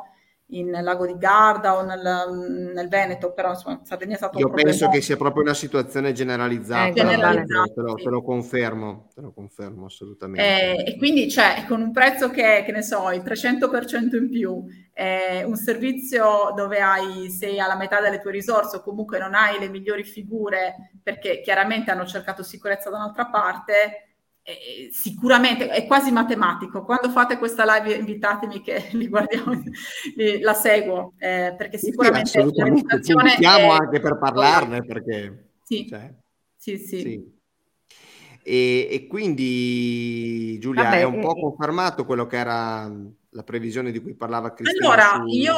[0.52, 4.88] in Lago di Garda o nel, nel Veneto, però insomma Sardegna è stato Io penso
[4.88, 9.32] che sia proprio una situazione generalizzata, eh, generalizzata te, lo, te, lo, confermo, te lo
[9.32, 10.42] confermo assolutamente.
[10.42, 14.64] Eh, e quindi cioè, con un prezzo che, che ne so, il 300% in più,
[14.94, 19.58] eh, un servizio dove hai, sei alla metà delle tue risorse o comunque non hai
[19.58, 24.11] le migliori figure perché chiaramente hanno cercato sicurezza da un'altra parte,
[24.42, 26.84] eh, sicuramente è quasi matematico.
[26.84, 29.62] Quando fate questa live invitatemi che li guardiamo,
[30.16, 33.02] li, la seguo, eh, perché sicuramente sì, assolutamente.
[33.02, 35.50] Siamo anche per parlarne perché...
[35.62, 36.12] Sì, cioè,
[36.56, 37.00] sì, sì.
[37.00, 37.40] sì.
[38.44, 42.90] E, e, quindi Giulia Vabbè, è un po' confermato quello che era
[43.34, 44.84] la previsione di cui parlava Cristina.
[44.84, 45.54] Allora, io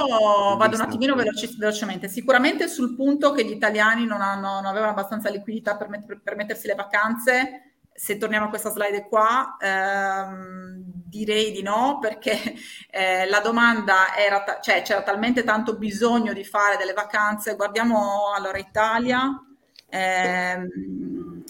[0.56, 2.08] vado un attimino veloci, velocemente.
[2.08, 6.36] Sicuramente sul punto che gli italiani non, hanno, non avevano abbastanza liquidità per, met- per
[6.36, 12.32] mettersi le vacanze, se torniamo a questa slide qua, ehm, direi di no, perché
[12.90, 17.54] eh, la domanda era, ta- cioè c'era talmente tanto bisogno di fare delle vacanze.
[17.54, 19.40] Guardiamo allora Italia,
[19.88, 20.68] ehm,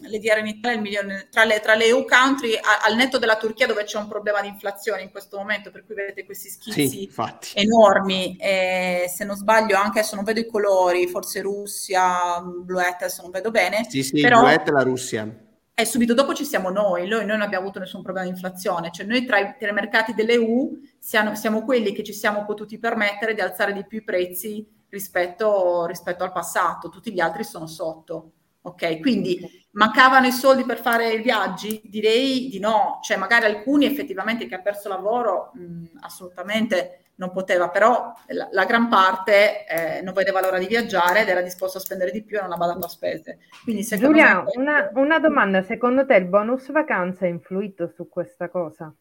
[0.02, 3.16] le diare in Italia il milione, tra, le, tra le EU country, a, al netto
[3.16, 6.50] della Turchia dove c'è un problema di inflazione in questo momento, per cui vedete questi
[6.50, 7.10] schizzi sì,
[7.54, 8.36] enormi.
[8.36, 13.30] E, se non sbaglio, anche adesso non vedo i colori, forse Russia, Bluette, adesso non
[13.30, 13.86] vedo bene.
[13.88, 15.43] Sì, sì, però, Bluette la Russia
[15.76, 19.06] e subito dopo ci siamo noi, noi, non abbiamo avuto nessun problema di inflazione, cioè
[19.06, 23.34] noi tra i, tra i mercati dell'EU siamo, siamo, quelli che ci siamo potuti permettere
[23.34, 28.30] di alzare di più i prezzi rispetto, rispetto al passato, tutti gli altri sono sotto.
[28.66, 29.38] Ok, quindi
[29.72, 31.82] mancavano i soldi per fare i viaggi?
[31.84, 37.68] Direi di no, cioè magari alcuni effettivamente che ha perso lavoro mh, assolutamente non poteva,
[37.68, 41.80] però la, la gran parte eh, non vedeva l'ora di viaggiare ed era disposto a
[41.80, 43.38] spendere di più e non ha badato a spese.
[43.62, 44.50] Quindi, Giulia, me...
[44.56, 48.92] una, una domanda, secondo te il bonus vacanza ha influito su questa cosa?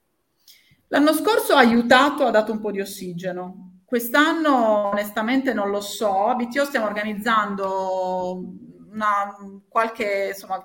[0.87, 3.81] L'anno scorso ha aiutato, ha dato un po' di ossigeno.
[3.83, 6.27] Quest'anno onestamente non lo so.
[6.27, 8.43] A BTO stiamo organizzando
[8.91, 9.35] una,
[9.67, 10.63] qualche, insomma,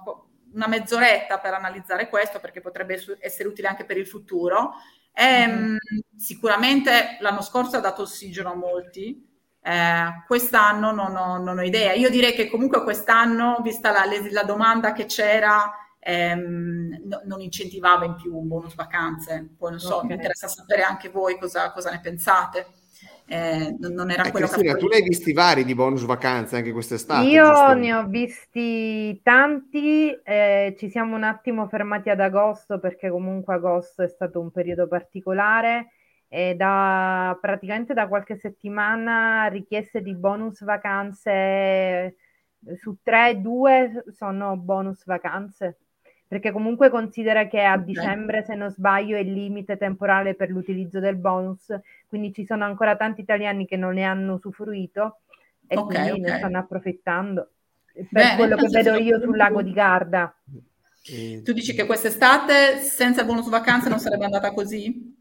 [0.52, 4.72] una mezz'oretta per analizzare questo perché potrebbe essere utile anche per il futuro
[5.16, 5.76] mm-hmm.
[6.16, 9.26] Sicuramente l'anno scorso ha dato ossigeno a molti,
[9.60, 11.92] eh, quest'anno non ho, non ho, idea.
[11.92, 18.04] Io direi che comunque quest'anno, vista la, la domanda che c'era, ehm, no, non incentivava
[18.04, 19.54] in più un bonus vacanze.
[19.56, 20.08] Poi non so, okay.
[20.08, 22.66] mi interessa sapere anche voi cosa, cosa ne pensate
[23.30, 24.78] eh, non era eh, quello Cristina, che...
[24.78, 27.26] tu ne hai visti vari di bonus vacanze anche quest'estate?
[27.26, 33.54] Io ne ho visti tanti, eh, ci siamo un attimo fermati ad agosto perché comunque
[33.54, 35.92] agosto è stato un periodo particolare
[36.26, 42.16] e da praticamente da qualche settimana richieste di bonus vacanze
[42.80, 45.78] su tre, due sono bonus vacanze
[46.28, 51.00] perché comunque considera che a dicembre, se non sbaglio, è il limite temporale per l'utilizzo
[51.00, 51.74] del bonus,
[52.08, 55.20] quindi ci sono ancora tanti italiani che non ne hanno usufruito
[55.66, 56.32] e okay, quindi okay.
[56.32, 57.50] ne stanno approfittando.
[57.92, 60.34] Per Bene, quello che vedo io sul lago di Garda.
[61.42, 65.16] Tu dici che quest'estate senza bonus vacanze non sarebbe andata così?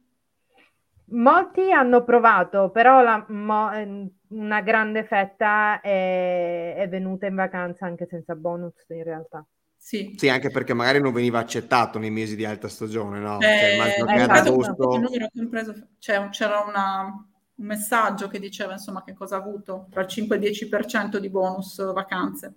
[1.09, 7.85] Molti hanno provato, però la, mo, ehm, una grande fetta è, è venuta in vacanza
[7.85, 9.45] anche senza bonus in realtà.
[9.87, 10.15] Sì.
[10.17, 10.27] sì.
[10.27, 13.39] anche perché magari non veniva accettato nei mesi di alta stagione, no?
[13.39, 15.01] Eh, cioè, eh, agosto...
[15.99, 17.03] cioè, c'era una,
[17.55, 21.15] un messaggio che diceva insomma che cosa ha avuto tra il 5 e il 10%
[21.19, 22.53] di bonus vacanze.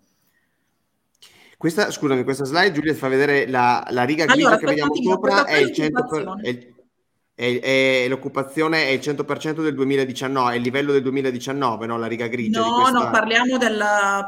[1.56, 5.44] Questa, scusami, questa slide Giulia ti fa vedere la, la riga allora, che vediamo sopra
[5.44, 6.74] è il 100%, per, è il,
[7.40, 11.96] è, è, l'occupazione è il 100% del 2019, è il livello del 2019, no?
[11.96, 12.60] La riga grigia.
[12.60, 12.98] No, questa...
[12.98, 13.78] no, parliamo del,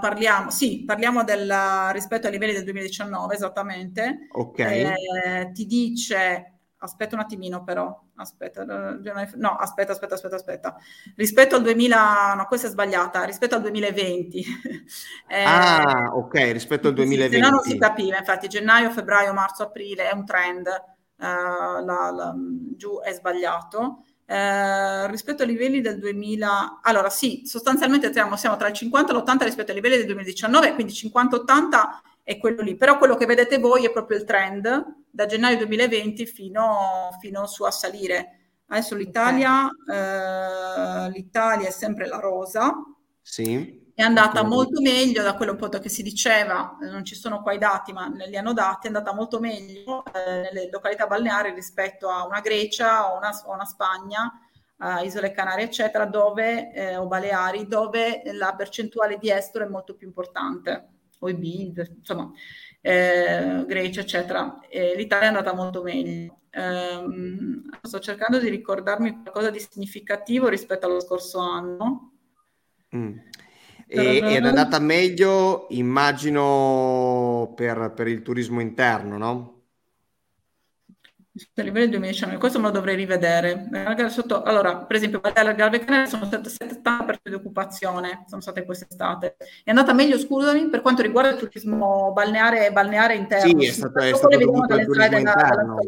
[0.00, 1.54] parliamo, sì, parliamo del,
[1.92, 4.28] rispetto ai livelli del 2019, esattamente.
[4.30, 4.58] Ok.
[4.60, 10.76] Eh, ti dice, aspetta un attimino però, aspetta, no, aspetta, aspetta, aspetta, aspetta.
[11.14, 14.44] Rispetto al 2000, no, questa è sbagliata, rispetto al 2020.
[15.28, 17.36] eh, ah, ok, rispetto al 2020.
[17.36, 20.91] Sì, se no non si capiva, infatti gennaio, febbraio, marzo, aprile è un trend eh,
[21.26, 22.34] la, la,
[22.76, 24.04] giù è sbagliato.
[24.24, 29.14] Eh, rispetto ai livelli del 2000, allora sì, sostanzialmente siamo, siamo tra il 50 e
[29.16, 33.58] l'80 rispetto ai livelli del 2019, quindi 50-80 è quello lì, però quello che vedete
[33.58, 38.38] voi è proprio il trend da gennaio 2020 fino, fino su a salire.
[38.68, 41.06] Adesso l'Italia, okay.
[41.06, 42.72] eh, l'Italia è sempre la rosa.
[43.20, 47.58] Sì è andata molto meglio da quello che si diceva, non ci sono qua i
[47.58, 52.26] dati, ma li hanno dati, è andata molto meglio eh, nelle località balneari rispetto a
[52.26, 54.32] una Grecia o una, o una Spagna,
[54.78, 59.94] eh, Isole Canarie, eccetera, dove, eh, o Baleari, dove la percentuale di estero è molto
[59.94, 62.30] più importante, o i BID, insomma,
[62.80, 64.58] eh, Grecia, eccetera.
[64.96, 66.38] L'Italia è andata molto meglio.
[66.50, 72.12] Ehm, sto cercando di ricordarmi qualcosa di significativo rispetto allo scorso anno.
[72.94, 73.18] Mm.
[73.94, 79.62] E, ed è andata meglio, immagino, per, per il turismo interno, no?
[81.54, 83.66] a livello 2019, questo me lo dovrei rivedere.
[84.08, 89.36] Sotto, allora, per esempio, Valtella Garve Canale sono state 70% di occupazione, sono state quest'estate.
[89.64, 93.60] È andata meglio, scusami, per quanto riguarda il turismo balneare, balneare interno.
[93.60, 95.78] Sì, è stato, è stato dovuto al turismo interno.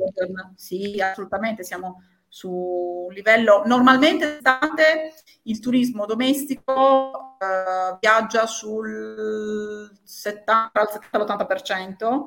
[0.57, 2.03] Sì, assolutamente, siamo
[2.35, 4.41] su un livello normalmente
[5.43, 10.73] il turismo domestico eh, viaggia sul 70
[11.13, 12.23] 70-80%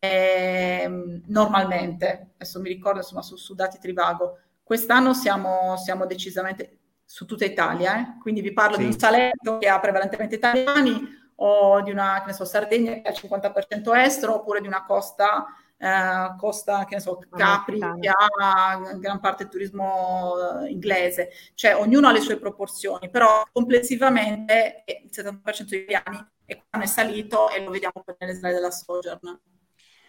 [0.00, 7.24] eh, normalmente adesso mi ricordo insomma su, su dati Trivago quest'anno siamo, siamo decisamente su
[7.24, 8.18] tutta Italia eh?
[8.20, 8.80] quindi vi parlo sì.
[8.80, 13.02] di un Salento che ha prevalentemente italiani o di una che ne so, Sardegna che
[13.02, 15.46] ha il 50% estero oppure di una costa
[15.82, 21.74] eh, costa, che ne so, Capri, che ha gran parte del turismo eh, inglese, cioè
[21.74, 27.70] ognuno ha le sue proporzioni, però complessivamente il 70% degli italiani è salito e lo
[27.70, 29.40] vediamo nelle slide della Sojourn.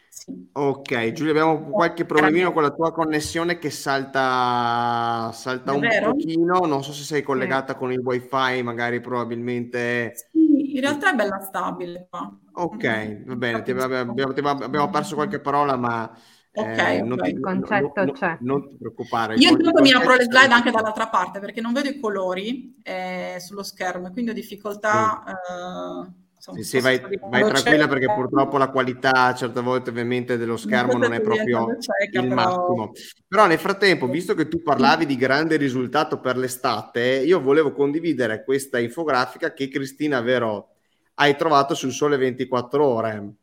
[0.09, 0.47] Sì.
[0.51, 6.67] Ok, Giulia, abbiamo qualche problemino con la tua connessione che salta, salta un pochino.
[6.67, 7.79] Non so se sei collegata sì.
[7.79, 10.13] con il wifi, magari probabilmente.
[10.13, 12.37] Sì, in realtà è bella stabile qua.
[12.53, 14.13] Ok, va bene, ti abbiamo,
[14.49, 16.11] abbiamo, perso qualche parola, ma
[16.51, 17.31] okay, eh, non okay.
[17.31, 18.37] Ti, il concetto non, c'è.
[18.41, 19.35] Non ti preoccupare.
[19.35, 23.37] Io intanto mi apro le slide anche dall'altra parte perché non vedo i colori eh,
[23.39, 25.23] sullo schermo, quindi ho difficoltà.
[25.23, 25.29] Mm.
[25.29, 30.57] Eh, Insomma, sì, sì, vai, vai tranquilla perché purtroppo la qualità certe volte ovviamente dello
[30.57, 32.35] schermo non è proprio cieca, il però...
[32.35, 32.91] massimo.
[33.25, 38.43] Però nel frattempo, visto che tu parlavi di grande risultato per l'estate, io volevo condividere
[38.43, 40.71] questa infografica che Cristina Vero
[41.13, 43.33] hai trovato sul Sole 24 Ore.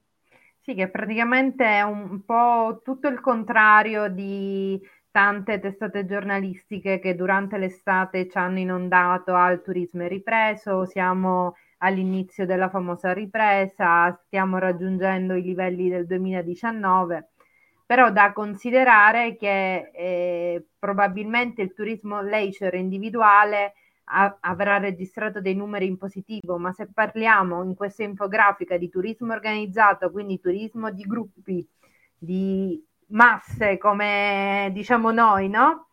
[0.61, 4.79] Sì, che praticamente è un po' tutto il contrario di
[5.11, 12.47] tante testate giornalistiche che durante l'estate ci hanno inondato al turismo è ripreso, siamo all'inizio
[12.47, 17.31] della famosa ripresa, stiamo raggiungendo i livelli del 2019,
[17.87, 23.75] però da considerare che eh, probabilmente il turismo leisure individuale
[24.41, 30.11] avrà registrato dei numeri in positivo, ma se parliamo in questa infografica di turismo organizzato,
[30.11, 31.67] quindi turismo di gruppi,
[32.19, 35.87] di masse come diciamo noi, no?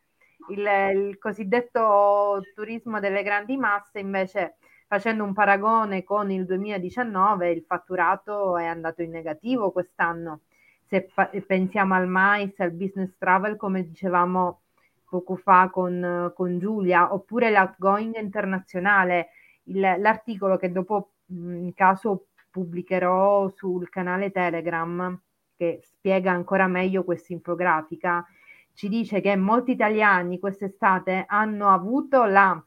[0.50, 4.56] Il, il cosiddetto turismo delle grandi masse invece
[4.88, 10.42] facendo un paragone con il 2019, il fatturato è andato in negativo quest'anno.
[10.86, 14.62] Se fa- pensiamo al MICE, al business travel, come dicevamo
[15.10, 19.30] poco fa con, con Giulia, oppure l'outgoing internazionale,
[19.64, 25.20] il, l'articolo che dopo in caso pubblicherò sul canale Telegram,
[25.56, 28.26] che spiega ancora meglio questa infografica,
[28.74, 32.64] ci dice che molti italiani quest'estate hanno avuto la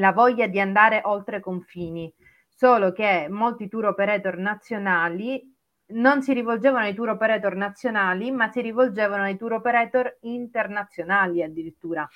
[0.00, 2.12] la voglia di andare oltre confini,
[2.48, 5.54] solo che molti tour operator nazionali
[5.90, 12.08] non si rivolgevano ai tour operator nazionali, ma si rivolgevano ai tour operator internazionali addirittura.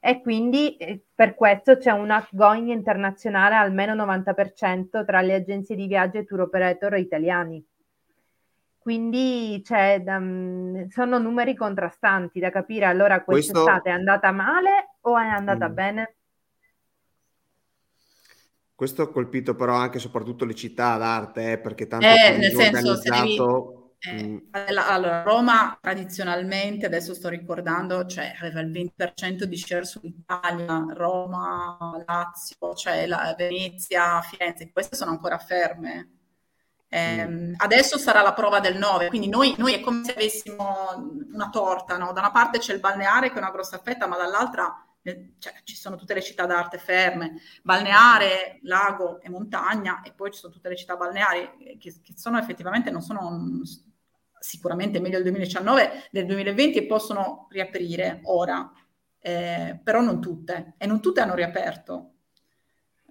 [0.00, 5.86] E quindi eh, per questo c'è un outgoing internazionale almeno 90% tra le agenzie di
[5.86, 7.64] viaggio e tour operator italiani.
[8.78, 12.86] Quindi um, sono numeri contrastanti da capire.
[12.86, 13.88] Allora quest'estate Questo...
[13.88, 15.74] è andata male o è andata mm.
[15.74, 16.16] bene?
[18.82, 22.50] Questo ha colpito però anche e soprattutto le città d'arte, eh, perché tanto eh, nel
[22.50, 23.36] senso, se devi,
[24.00, 24.38] Eh, mm.
[24.50, 32.74] allora, Roma tradizionalmente, adesso sto ricordando, cioè aveva il 20% di share sull'Italia, Roma, Lazio,
[32.74, 36.08] cioè la, Venezia, Firenze, queste sono ancora ferme.
[36.88, 37.52] Eh, mm.
[37.58, 41.96] Adesso sarà la prova del 9, quindi noi, noi, è come se avessimo una torta,
[41.98, 42.12] no?
[42.12, 45.74] da una parte c'è il balneare che è una grossa fetta, ma dall'altra cioè, ci
[45.74, 50.68] sono tutte le città d'arte ferme, balneare, lago e montagna, e poi ci sono tutte
[50.68, 53.60] le città balneari che, che sono effettivamente non sono
[54.42, 58.70] sicuramente meglio del 2019, del 2020 e possono riaprire ora,
[59.20, 62.08] eh, però non tutte, e non tutte hanno riaperto.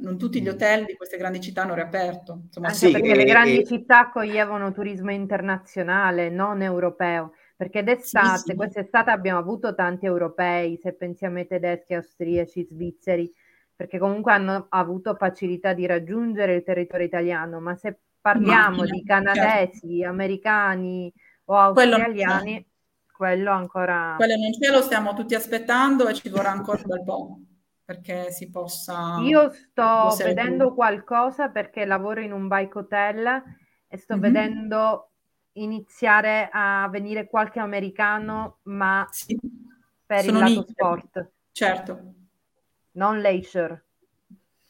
[0.02, 0.54] Non tutti gli mm.
[0.54, 2.42] hotel di queste grandi città hanno riaperto.
[2.46, 3.66] Insomma, Anche sì, perché e, le grandi e...
[3.66, 8.56] città accoglievano turismo internazionale, non europeo, perché d'estate, sì, sì.
[8.56, 13.32] quest'estate abbiamo avuto tanti europei, se pensiamo ai tedeschi, austriaci, svizzeri,
[13.76, 19.04] perché comunque hanno avuto facilità di raggiungere il territorio italiano, ma se parliamo Immagino, di
[19.04, 20.10] canadesi, certo.
[20.10, 21.14] americani
[21.46, 22.66] o australiani, quello,
[23.16, 24.16] quello ancora...
[24.18, 27.40] Quello non ce lo stiamo tutti aspettando e ci vorrà ancora un bel po'
[27.86, 29.20] perché si possa...
[29.20, 30.76] Io sto vedendo più.
[30.78, 33.44] qualcosa perché lavoro in un bike hotel
[33.88, 34.24] e sto mm-hmm.
[34.24, 35.12] vedendo
[35.54, 39.38] iniziare a venire qualche americano, ma sì.
[40.06, 40.74] per Sono il lato nicchie.
[40.74, 41.32] sport.
[41.52, 42.14] Certo.
[42.94, 43.86] Non leisure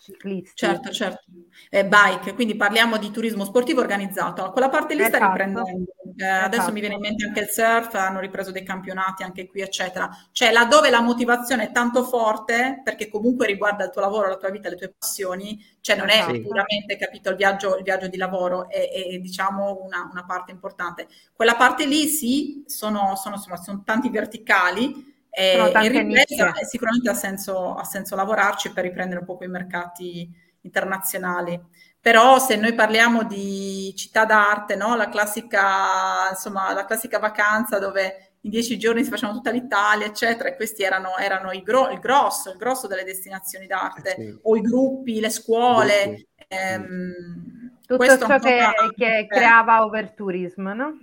[0.02, 0.52] ciclisti.
[0.56, 1.22] Certo, certo.
[1.70, 4.52] Eh, bike, quindi parliamo di turismo sportivo organizzato.
[4.52, 5.32] Quella parte lì sta esatto.
[5.32, 5.70] riprendendo.
[5.70, 6.46] Eh, esatto.
[6.46, 10.10] Adesso mi viene in mente anche il surf, hanno ripreso dei campionati anche qui, eccetera.
[10.32, 14.50] Cioè, laddove la motivazione è tanto forte, perché comunque riguarda il tuo lavoro, la tua
[14.50, 16.42] vita, le tue passioni, cioè non è sì.
[16.42, 21.08] puramente, capito, il viaggio, il viaggio di lavoro, è, è diciamo una, una, parte importante.
[21.32, 27.14] Quella parte lì sì, sono, sono, insomma, sono tanti verticali, e, in ripresa sicuramente ha
[27.14, 30.30] senso, ha senso lavorarci per riprendere un po' quei mercati
[30.62, 31.60] internazionali.
[32.02, 34.96] Però se noi parliamo di città d'arte, no?
[34.96, 40.50] la, classica, insomma, la classica vacanza dove in dieci giorni si facevano tutta l'Italia, eccetera,
[40.50, 44.40] e questi erano, erano il, gro- il, grosso, il grosso delle destinazioni d'arte, eh sì.
[44.42, 46.28] o i gruppi, le scuole.
[46.48, 48.60] Ehm, Tutto ciò che,
[48.96, 50.98] che creava overtourism, no?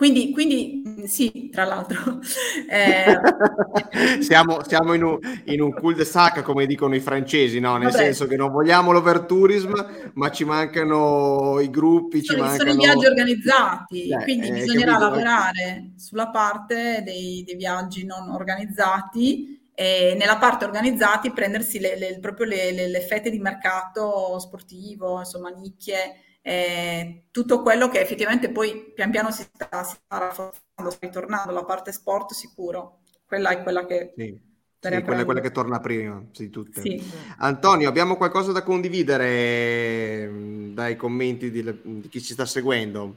[0.00, 2.20] Quindi, quindi, mm, sì, tra l'altro.
[2.70, 3.18] Eh...
[4.22, 7.76] siamo, siamo in, un, in un cul-de-sac, come dicono i francesi, no?
[7.76, 8.04] nel Vabbè.
[8.04, 9.72] senso che non vogliamo l'overtourism,
[10.14, 12.70] ma ci mancano i gruppi, sono, ci mancano...
[12.70, 15.10] Sono i viaggi organizzati, eh, quindi eh, bisognerà capito?
[15.10, 22.18] lavorare sulla parte dei, dei viaggi non organizzati e nella parte organizzati prendersi le, le,
[22.20, 28.50] proprio le, le, le fette di mercato sportivo, insomma, nicchie eh, tutto quello che effettivamente
[28.50, 33.50] poi pian piano si sta, si sta rafforzando, sta ritornando, la parte sport sicuro, quella
[33.50, 34.12] è quella che...
[34.16, 34.48] Sì.
[34.82, 36.80] Sì, quella quella che torna prima di tutte.
[36.80, 37.02] Sì.
[37.40, 43.16] Antonio, abbiamo qualcosa da condividere mm, dai commenti di, di, chi ci sta seguendo?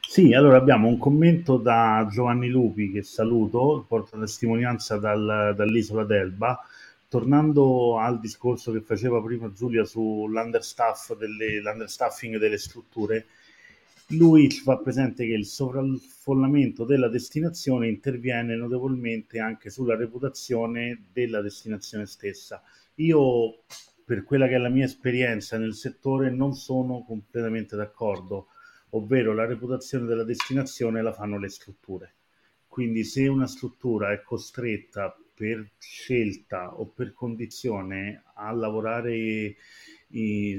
[0.00, 6.64] Sì, allora abbiamo un commento da Giovanni Lupi che saluto, porta testimonianza dal, dall'isola d'Elba
[7.12, 13.26] tornando al discorso che faceva prima Giulia sull'understaff delle, l'understaffing delle strutture,
[14.12, 21.42] lui ci fa presente che il sovraffollamento della destinazione interviene notevolmente anche sulla reputazione della
[21.42, 22.62] destinazione stessa.
[22.94, 23.64] Io,
[24.06, 28.46] per quella che è la mia esperienza nel settore, non sono completamente d'accordo,
[28.92, 32.14] ovvero la reputazione della destinazione la fanno le strutture.
[32.66, 39.56] Quindi se una struttura è costretta per scelta o per condizione a lavorare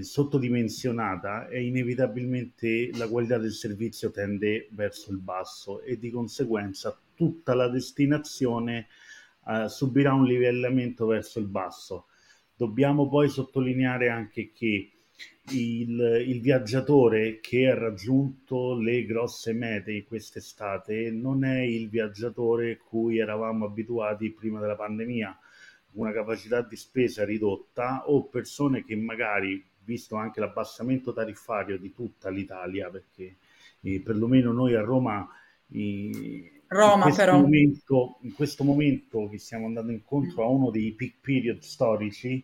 [0.02, 7.54] sottodimensionata e inevitabilmente la qualità del servizio tende verso il basso e di conseguenza tutta
[7.54, 8.88] la destinazione
[9.46, 12.08] uh, subirà un livellamento verso il basso.
[12.54, 14.92] Dobbiamo poi sottolineare anche che
[15.52, 23.18] il, il, viaggiatore che ha raggiunto le grosse mete quest'estate non è il viaggiatore cui
[23.18, 25.38] eravamo abituati prima della pandemia,
[25.94, 32.30] una capacità di spesa ridotta o persone che magari, visto anche l'abbassamento tariffario di tutta
[32.30, 33.36] l'Italia, perché
[33.82, 35.28] eh, perlomeno noi a Roma,
[35.72, 40.94] eh, Roma in, questo momento, in questo momento che stiamo andando incontro a uno dei
[40.94, 42.44] peak period storici,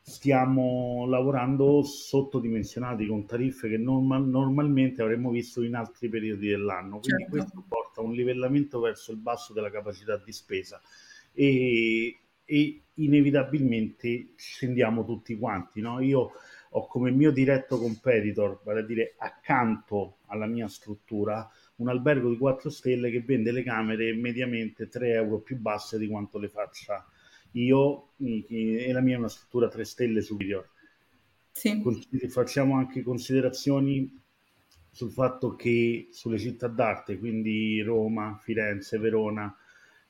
[0.00, 7.00] stiamo lavorando sottodimensionati con tariffe che normal, normalmente avremmo visto in altri periodi dell'anno.
[7.00, 7.36] Quindi certo.
[7.36, 10.80] questo porta a un livellamento verso il basso della capacità di spesa
[11.32, 15.80] e, e inevitabilmente scendiamo tutti quanti.
[15.80, 16.00] No?
[16.00, 16.32] Io
[16.70, 22.36] ho come mio diretto competitor, vale a dire accanto alla mia struttura, un albergo di
[22.36, 27.06] 4 stelle che vende le camere mediamente 3 euro più basse di quanto le faccia
[27.52, 30.68] io e la mia è una struttura 3 stelle superiore.
[31.52, 31.82] Sì.
[32.28, 34.16] Facciamo anche considerazioni
[34.90, 39.56] sul fatto che sulle città d'arte, quindi Roma, Firenze, Verona,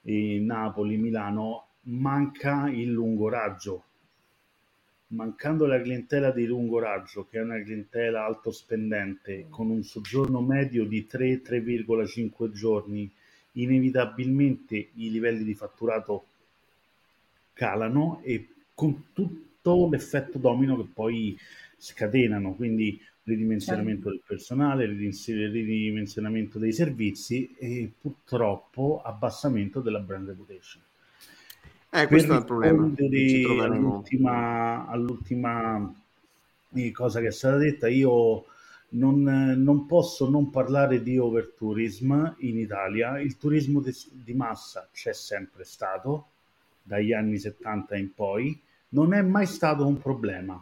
[0.02, 3.84] Napoli, Milano, manca il lungo raggio.
[5.08, 10.42] Mancando la clientela di lungo raggio, che è una clientela alto spendente, con un soggiorno
[10.42, 13.10] medio di 3-3,5 giorni,
[13.52, 16.26] inevitabilmente i livelli di fatturato
[17.58, 21.36] calano e con tutto l'effetto domino che poi
[21.76, 24.10] scatenano, quindi ridimensionamento certo.
[24.10, 30.80] del personale, ridimensionamento dei servizi e purtroppo abbassamento della brand reputation.
[31.90, 32.84] Eh, questo è il problema.
[33.64, 35.94] All'ultima, all'ultima
[36.74, 38.44] eh, cosa che è stata detta, io
[38.90, 43.18] non, non, posso non parlare di overtourism in Italia.
[43.18, 46.28] Il turismo di, di massa c'è sempre stato,
[46.88, 48.58] dagli anni 70 in poi,
[48.90, 50.60] non è mai stato un problema.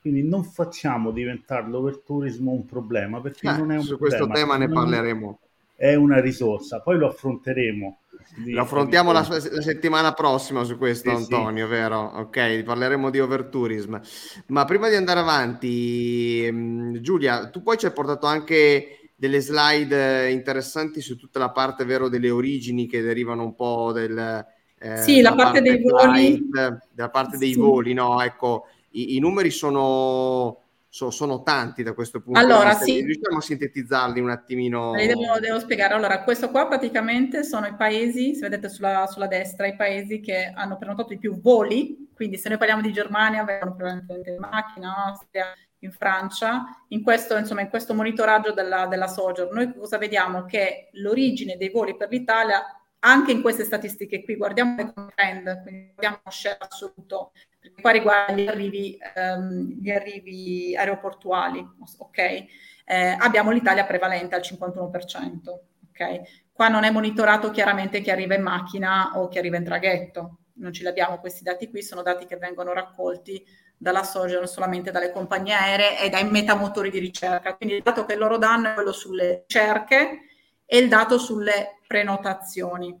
[0.00, 4.16] Quindi non facciamo diventare l'overtourismo un problema perché eh, non è un su problema.
[4.16, 5.38] Su questo tema ne parleremo.
[5.74, 7.98] È una risorsa, poi lo affronteremo.
[8.46, 11.72] Lo affrontiamo la, la, settimana prossima su questo, sì, Antonio, sì.
[11.72, 12.00] vero?
[12.00, 14.00] Ok, parleremo di overtourism.
[14.48, 20.30] Ma prima di andare avanti, mm, Giulia, tu poi ci hai portato anche delle slide
[20.30, 24.44] interessanti su tutta la parte, vero, delle origini che derivano un po' del...
[24.82, 26.48] Eh, sì, la parte, parte dei voli.
[26.50, 27.58] della parte dei sì.
[27.58, 28.20] voli, no?
[28.20, 32.84] Ecco, i, i numeri sono, so, sono, tanti da questo punto allora, di vista.
[32.84, 33.00] Sì.
[33.02, 34.90] Riusciamo a sintetizzarli un attimino?
[34.92, 35.94] Devo, devo, spiegare.
[35.94, 40.50] Allora, questo qua praticamente sono i paesi, se vedete sulla, sulla, destra, i paesi che
[40.52, 42.08] hanno prenotato di più voli.
[42.12, 45.46] Quindi se noi parliamo di Germania, avevano probabilmente in macchina, Austria,
[45.78, 50.44] in Francia, in questo, insomma, in questo monitoraggio della, della Sojourn, noi cosa vediamo?
[50.44, 52.62] Che l'origine dei voli per l'Italia,
[53.04, 57.90] anche in queste statistiche qui, guardiamo il trend, quindi guardiamo uno share assoluto perché qua
[57.90, 61.66] riguarda gli arrivi, ehm, gli arrivi aeroportuali,
[61.98, 62.18] ok?
[62.84, 66.50] Eh, abbiamo l'Italia prevalente al 51%, ok?
[66.52, 70.72] Qua non è monitorato chiaramente chi arriva in macchina o chi arriva in traghetto, non
[70.72, 73.44] ce li abbiamo questi dati qui, sono dati che vengono raccolti
[73.76, 77.56] dalla Sojourn solamente dalle compagnie aeree e dai metamotori di ricerca.
[77.56, 80.26] Quindi il dato che loro danno è quello sulle ricerche
[80.72, 82.98] e il dato sulle prenotazioni.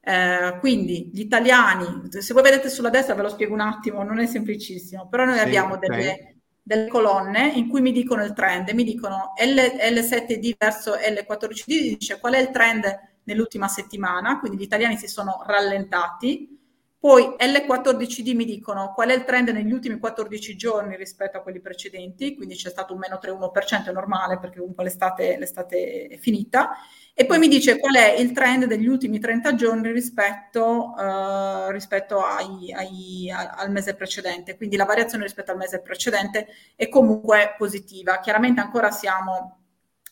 [0.00, 4.20] Eh, quindi gli italiani, se voi vedete sulla destra ve lo spiego un attimo, non
[4.20, 5.88] è semplicissimo, però noi sì, abbiamo okay.
[5.90, 11.66] delle, delle, colonne in cui mi dicono il trend, mi dicono L, L7D verso L14D,
[11.66, 12.84] dice qual è il trend
[13.24, 16.58] nell'ultima settimana, quindi gli italiani si sono rallentati,
[17.00, 21.58] poi L14D mi dicono qual è il trend negli ultimi 14 giorni rispetto a quelli
[21.58, 26.72] precedenti, quindi c'è stato un meno 3,1%, è normale perché comunque l'estate, l'estate è finita,
[27.14, 32.22] e poi mi dice qual è il trend degli ultimi 30 giorni rispetto, uh, rispetto
[32.22, 34.58] ai, ai, al mese precedente.
[34.58, 38.20] Quindi la variazione rispetto al mese precedente è comunque positiva.
[38.20, 39.59] Chiaramente ancora siamo,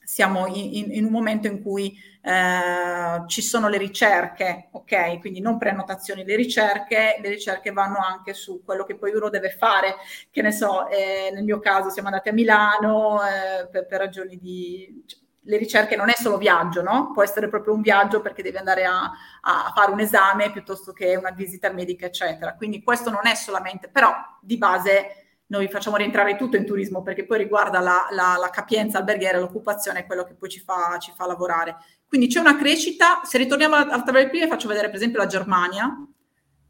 [0.09, 5.21] siamo in, in, un momento in cui uh, ci sono le ricerche, ok?
[5.21, 9.51] Quindi non prenotazioni, le ricerche, le ricerche vanno anche su quello che poi uno deve
[9.51, 9.97] fare.
[10.31, 14.39] Che ne so, eh, nel mio caso siamo andati a Milano eh, per, per ragioni
[14.39, 15.05] di...
[15.07, 17.11] Cioè, le ricerche non è solo viaggio, no?
[17.13, 21.17] Può essere proprio un viaggio perché devi andare a, a, fare un esame piuttosto che
[21.17, 22.55] una visita medica, eccetera.
[22.55, 27.25] Quindi questo non è solamente, però di base noi facciamo rientrare tutto in turismo perché
[27.25, 31.13] poi riguarda la, la, la capienza alberghiera, l'occupazione, è quello che poi ci fa, ci
[31.15, 31.77] fa, lavorare.
[32.07, 36.07] Quindi c'è una crescita, se ritorniamo al tabella prima faccio vedere per esempio la Germania,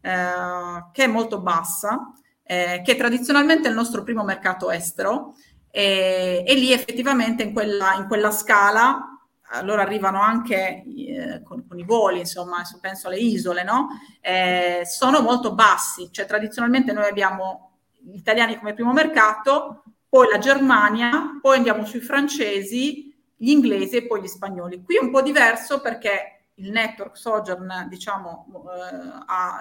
[0.01, 2.13] eh, che è molto bassa,
[2.45, 5.35] eh, che è tradizionalmente il nostro primo mercato estero,
[5.71, 9.13] e, e lì effettivamente in quella, in quella scala
[9.51, 13.89] allora arrivano anche eh, con, con, i voli, insomma, penso alle isole, no?
[14.21, 17.68] Eh, sono molto bassi, cioè tradizionalmente noi abbiamo
[18.13, 24.23] italiani come primo mercato, poi la Germania, poi andiamo sui francesi, gli inglesi e poi
[24.23, 24.83] gli spagnoli.
[24.83, 29.61] Qui è un po' diverso perché il network Sojourn, diciamo, eh, ha,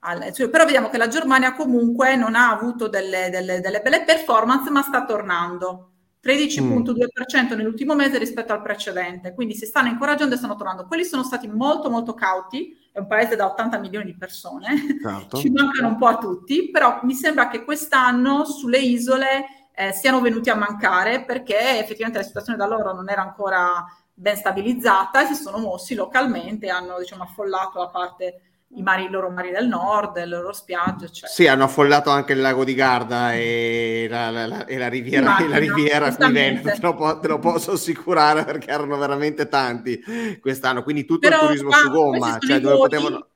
[0.00, 4.04] ha, cioè, però vediamo che la Germania comunque non ha avuto delle, delle, delle belle
[4.04, 5.91] performance, ma sta tornando.
[6.22, 7.56] 13.2% mm.
[7.56, 10.86] nell'ultimo mese rispetto al precedente, quindi si stanno incoraggiando e stanno tornando.
[10.86, 15.36] Quelli sono stati molto molto cauti, è un paese da 80 milioni di persone, certo.
[15.38, 20.20] ci mancano un po' a tutti, però mi sembra che quest'anno sulle isole eh, siano
[20.20, 25.26] venuti a mancare perché effettivamente la situazione da loro non era ancora ben stabilizzata e
[25.26, 29.66] si sono mossi localmente, hanno diciamo, affollato a parte i, mari, i loro mari del
[29.66, 31.06] nord, le loro spiagge.
[31.06, 31.32] Eccetera.
[31.32, 35.26] Sì, hanno affollato anche il lago di Garda e la, la, la, e la riviera,
[35.26, 40.02] Immagino, la riviera Veneto, te lo, te lo, posso assicurare perché erano veramente tanti
[40.40, 43.26] quest'anno, quindi tutto Però, il turismo su gomma, cioè dove potevano...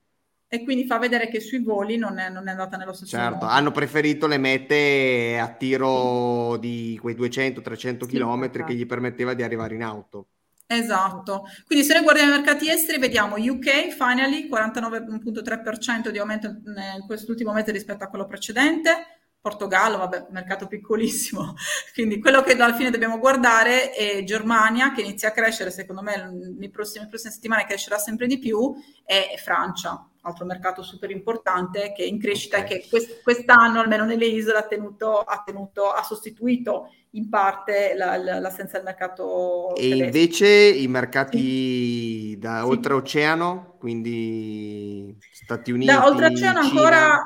[0.48, 3.34] e quindi fa vedere che sui voli non è, non è andata nello stesso certo,
[3.34, 3.46] modo.
[3.46, 6.60] hanno preferito le mete a tiro sì.
[6.60, 8.64] di quei 200-300 sì, km esatto.
[8.64, 10.28] che gli permetteva di arrivare in auto.
[10.68, 17.04] Esatto, quindi se noi guardiamo i mercati esteri vediamo UK finally 49.3% di aumento in
[17.06, 19.15] quest'ultimo mese rispetto a quello precedente,
[19.46, 21.54] Portogallo, vabbè, mercato piccolissimo,
[21.94, 26.32] quindi quello che alla fine dobbiamo guardare è Germania che inizia a crescere, secondo me
[26.58, 28.74] nei prossimi, prossime settimane crescerà sempre di più,
[29.04, 32.78] e Francia, altro mercato super importante che è in crescita okay.
[32.78, 37.94] e che quest- quest'anno, almeno nelle isole, ha, tenuto, ha, tenuto, ha sostituito in parte
[37.94, 40.04] la, la, l'assenza del mercato E tedesco.
[40.04, 42.38] invece i mercati sì.
[42.40, 42.68] da sì.
[42.68, 47.22] oltreoceano, quindi Stati Uniti, Da oltreoceano ancora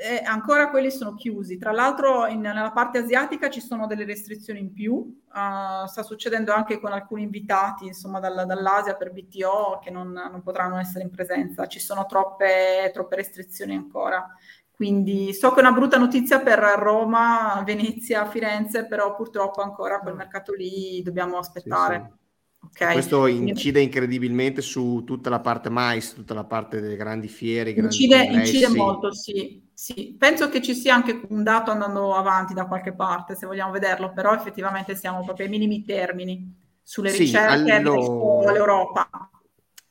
[0.00, 1.58] eh, ancora quelli sono chiusi.
[1.58, 6.52] Tra l'altro in, nella parte asiatica ci sono delle restrizioni in più, uh, sta succedendo
[6.52, 11.10] anche con alcuni invitati insomma, dal, dall'Asia per BTO che non, non, potranno essere in
[11.10, 14.26] presenza, ci sono troppe, troppe restrizioni ancora.
[14.74, 20.16] Quindi so che è una brutta notizia per Roma, Venezia, Firenze, però purtroppo ancora quel
[20.16, 21.96] mercato lì dobbiamo aspettare.
[21.96, 22.23] Sì, sì.
[22.70, 22.92] Okay.
[22.92, 27.70] Questo incide incredibilmente su tutta la parte mais, tutta la parte delle grandi fiere.
[27.70, 29.62] Incide, incide molto, sì.
[29.74, 33.72] Sì, penso che ci sia anche un dato andando avanti da qualche parte, se vogliamo
[33.72, 38.48] vederlo, però effettivamente siamo proprio ai minimi termini sulle sì, ricerche allora...
[38.48, 39.08] all'Europa.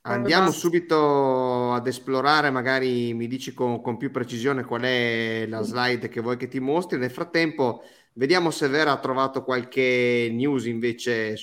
[0.06, 6.10] Andiamo subito ad esplorare, magari mi dici con, con, più precisione qual è la slide
[6.10, 6.98] che vuoi che ti mostri.
[6.98, 11.38] Nel frattempo, vediamo se Vera ha trovato qualche news invece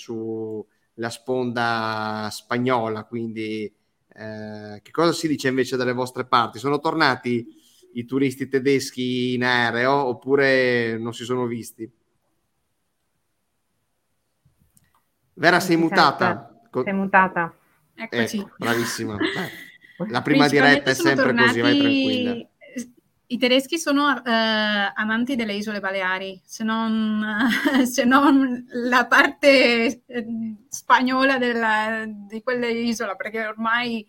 [1.00, 3.04] sulla sponda spagnola.
[3.04, 3.64] Quindi,
[4.12, 6.58] eh, che cosa si dice invece dalle vostre parti?
[6.58, 7.46] Sono tornati
[7.94, 11.90] i turisti tedeschi in aereo oppure non si sono visti?
[15.32, 16.68] Vera, sei mutata?
[16.70, 17.54] Sei mutata.
[17.94, 18.38] Eccoci.
[18.38, 19.16] Ecco, bravissima.
[19.16, 21.46] Eh, la prima diretta è sempre tornati...
[21.46, 22.48] così, vai tranquilla.
[23.32, 27.24] I tedeschi sono eh, amanti delle isole Baleari, se non,
[27.88, 30.26] se non la parte eh,
[30.68, 34.04] spagnola della, di quelle isole, perché ormai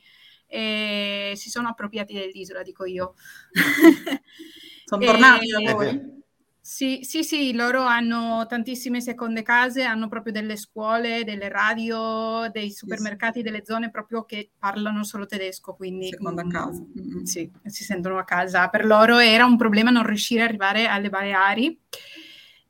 [0.48, 3.14] e si sono appropriati dell'isola, dico io.
[4.86, 6.21] sono tornati da voi?
[6.64, 12.72] Sì, sì, sì, loro hanno tantissime seconde case, hanno proprio delle scuole, delle radio, dei
[12.72, 16.10] supermercati, delle zone proprio che parlano solo tedesco, quindi...
[16.10, 16.80] Seconda casa.
[16.80, 17.24] Mm-hmm.
[17.24, 18.70] Sì, si sentono a casa.
[18.70, 21.80] Per loro era un problema non riuscire ad arrivare alle Baleari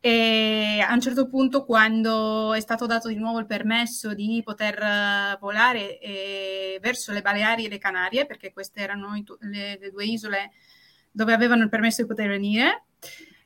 [0.04, 4.82] e a un certo punto, quando è stato dato di nuovo il permesso di poter
[4.82, 10.06] eh, volare eh, verso le Baleari e le Canarie, perché queste erano le, le, due
[10.06, 10.52] isole
[11.12, 12.86] dove avevano il permesso di poter venire,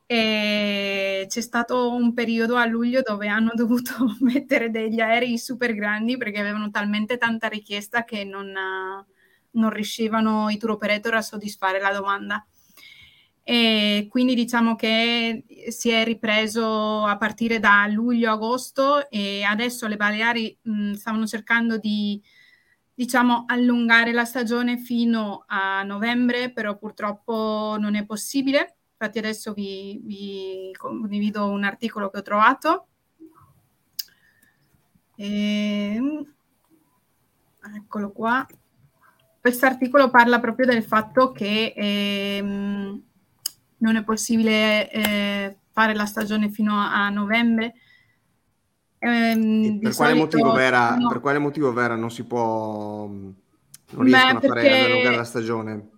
[0.08, 6.18] e c'è stato un periodo a luglio dove hanno dovuto mettere degli aerei super grandi
[6.18, 8.54] perché avevano talmente tanta richiesta che non,
[9.52, 12.46] non riuscivano i tour operator a soddisfare la domanda
[13.48, 20.58] e quindi diciamo che si è ripreso a partire da luglio-agosto e adesso le Baleari
[20.64, 22.20] mh, stavano cercando di
[22.94, 28.75] diciamo allungare la stagione fino a novembre, però purtroppo non è possibile.
[28.98, 32.88] Infatti adesso vi, vi condivido un articolo che ho trovato.
[35.18, 36.02] E...
[37.76, 38.46] Eccolo qua.
[39.42, 43.04] Questo articolo parla proprio del fatto che ehm,
[43.78, 47.74] non è possibile eh, fare la stagione fino a, a novembre.
[48.98, 51.10] Eh, per, quale solito, Vera, no.
[51.10, 55.24] per, quale motivo Vera, non si può non riescono Beh, a fare ad allungare la
[55.24, 55.90] stagione?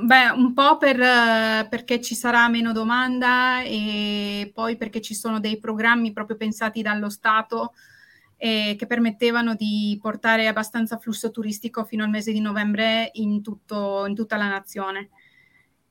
[0.00, 0.96] Beh, un po' per,
[1.68, 7.10] perché ci sarà meno domanda e poi perché ci sono dei programmi proprio pensati dallo
[7.10, 7.72] Stato
[8.36, 14.06] eh, che permettevano di portare abbastanza flusso turistico fino al mese di novembre in, tutto,
[14.06, 15.10] in tutta la nazione.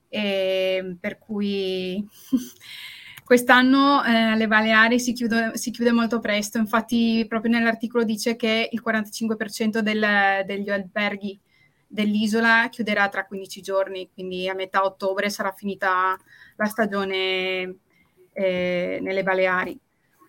[0.07, 2.01] E per cui
[3.25, 8.69] quest'anno eh, alle Baleari si chiude, si chiude, molto presto, infatti proprio nell'articolo dice che
[8.71, 11.37] il 45% del, degli alberghi
[11.87, 16.17] dell'isola chiuderà tra 15 giorni, quindi a metà ottobre sarà finita
[16.55, 17.77] la stagione
[18.33, 19.79] eh, nelle Baleari.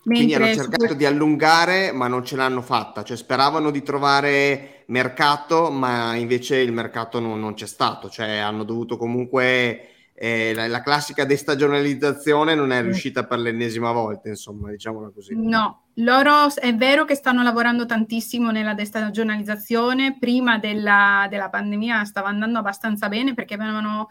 [0.03, 5.71] Quindi hanno cercato di allungare, ma non ce l'hanno fatta, cioè speravano di trovare mercato,
[5.71, 10.81] ma invece il mercato non, non c'è stato, cioè hanno dovuto comunque eh, la, la,
[10.81, 15.35] classica destagionalizzazione non è riuscita per l'ennesima volta, insomma, diciamola così.
[15.37, 22.29] No, loro è vero che stanno lavorando tantissimo nella destagionalizzazione, prima della, della pandemia stava
[22.29, 24.09] andando abbastanza bene perché avevano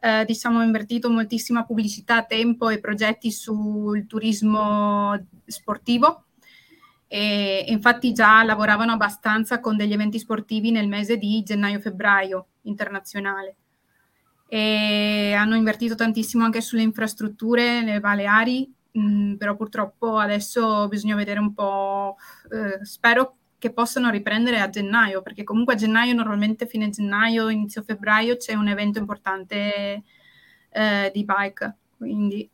[0.00, 6.24] eh, diciamo invertito moltissima pubblicità, tempo e progetti sul turismo sportivo
[7.08, 13.56] e infatti già lavoravano abbastanza con degli eventi sportivi nel mese di gennaio-febbraio internazionale.
[14.48, 21.14] E hanno invertito tantissimo anche sulle infrastrutture nelle Baleari, mh, mm, però purtroppo adesso bisogna
[21.14, 22.16] vedere un po',
[22.50, 27.82] eh, spero che possano riprendere a gennaio, perché comunque a gennaio normalmente fine gennaio, inizio
[27.82, 30.02] febbraio c'è un evento importante
[30.70, 32.48] eh, di bike, quindi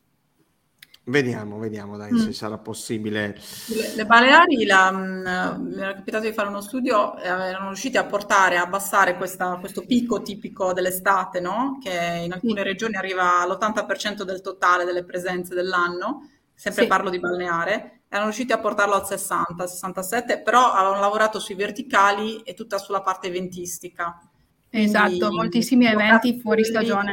[1.05, 2.17] Vediamo, vediamo dai, mm.
[2.17, 3.37] se sarà possibile.
[3.67, 7.97] Le, le Baleari, la, mh, mi era capitato di fare uno studio, eh, erano riusciti
[7.97, 11.79] a portare, a abbassare questa, questo picco tipico dell'estate, no?
[11.83, 16.89] che in alcune regioni arriva all'80% del totale delle presenze dell'anno, sempre sì.
[16.89, 22.43] parlo di balneare, erano riusciti a portarlo al 60, 67, però avevano lavorato sui verticali
[22.43, 24.21] e tutta sulla parte ventistica.
[24.69, 27.13] Esatto, Quindi, moltissimi eventi fuori stagione.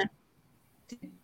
[0.85, 1.17] Sì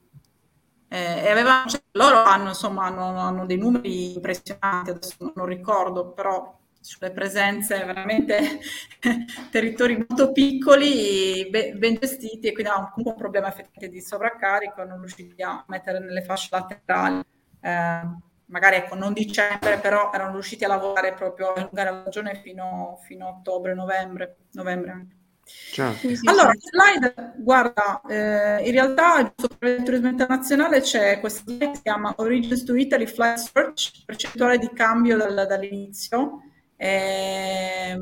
[0.95, 6.13] eh, e avevano, cioè, loro hanno, insomma, hanno, hanno, dei numeri impressionanti, adesso non ricordo,
[6.13, 8.59] però sulle presenze veramente
[9.51, 14.99] territori molto piccoli, ben, ben gestiti e quindi ha un problema effettivamente di sovraccarico, non
[14.99, 17.21] riusciti a mettere nelle fasce laterali.
[17.65, 18.01] Eh,
[18.45, 22.99] magari ecco, non dicembre, però erano riusciti a lavorare proprio a allungare la stagione fino,
[23.03, 25.15] fino a ottobre, novembre, novembre anche.
[25.47, 26.07] Certo.
[26.29, 31.81] Allora, slide, guarda, eh, in realtà per il turismo internazionale c'è questa slide che si
[31.83, 36.41] chiama Origins to Italy Flight Search, percentuale di cambio dal, dall'inizio.
[36.77, 37.97] Eh,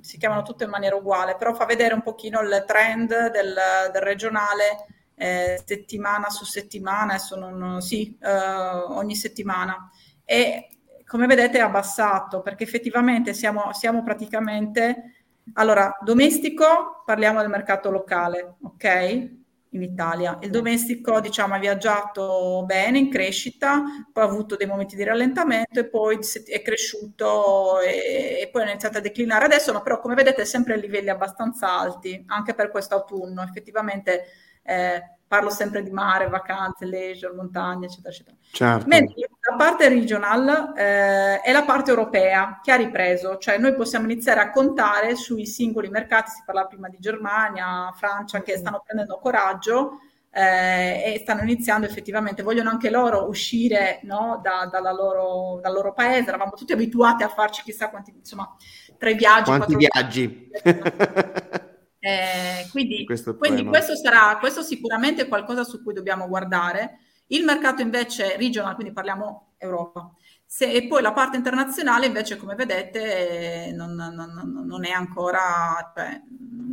[0.00, 3.56] si chiamano tutte in maniera uguale, però fa vedere un pochino il trend del,
[3.92, 9.90] del regionale eh, settimana su settimana, non, sì, eh, ogni settimana.
[10.24, 10.68] E
[11.04, 15.14] come vedete è abbassato perché effettivamente siamo, siamo praticamente
[15.54, 19.38] allora, domestico, parliamo del mercato locale, ok?
[19.70, 20.38] In Italia.
[20.42, 25.80] Il domestico, diciamo, ha viaggiato bene, in crescita, poi ha avuto dei momenti di rallentamento
[25.80, 29.46] e poi è cresciuto e, e poi ha iniziato a declinare.
[29.46, 33.42] Adesso, no, però, come vedete, è sempre a livelli abbastanza alti, anche per questo autunno.
[33.42, 34.24] Effettivamente
[34.70, 38.36] eh, parlo sempre di mare, vacanze, leisure, montagna, eccetera, eccetera.
[38.50, 38.86] Certo.
[38.86, 39.14] Mentre
[39.48, 44.40] la parte regional eh, è la parte europea che ha ripreso, cioè noi possiamo iniziare
[44.40, 50.00] a contare sui singoli mercati, si parla prima di Germania, Francia, che stanno prendendo coraggio
[50.32, 56.28] eh, e stanno iniziando effettivamente, vogliono anche loro uscire no, da, loro, dal loro paese,
[56.28, 58.52] eravamo tutti abituati a farci chissà quanti, insomma,
[58.98, 59.44] tre viaggi.
[59.44, 60.50] Quanti viaggi?
[62.00, 67.00] Eh, quindi, questo, quindi questo, sarà, questo sicuramente è qualcosa su cui dobbiamo guardare.
[67.28, 70.10] Il mercato invece regional, quindi parliamo Europa.
[70.44, 76.22] Se, e poi la parte internazionale invece, come vedete, non, non, non, è, ancora, beh,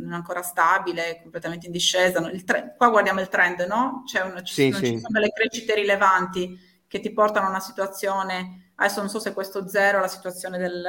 [0.00, 2.20] non è ancora stabile, è completamente in discesa.
[2.44, 4.02] Tre, qua guardiamo il trend, no?
[4.04, 4.92] C'è una, ci, sì, sono, sì.
[4.92, 6.58] ci sono delle crescite rilevanti
[6.88, 10.58] che ti portano a una situazione, adesso non so se questo zero è la situazione
[10.58, 10.84] del,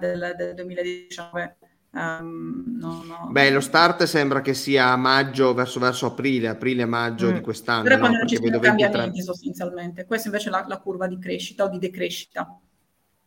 [0.00, 1.56] del, del 2019,
[1.94, 3.28] Um, no, no.
[3.30, 7.34] Beh, lo start sembra che sia maggio verso, verso aprile, aprile-maggio mm.
[7.34, 7.82] di quest'anno.
[7.84, 8.26] Però quando no?
[8.26, 10.04] ci sono cambiamenti sostanzialmente.
[10.04, 12.58] Questa invece è la, la, curva di crescita o di decrescita.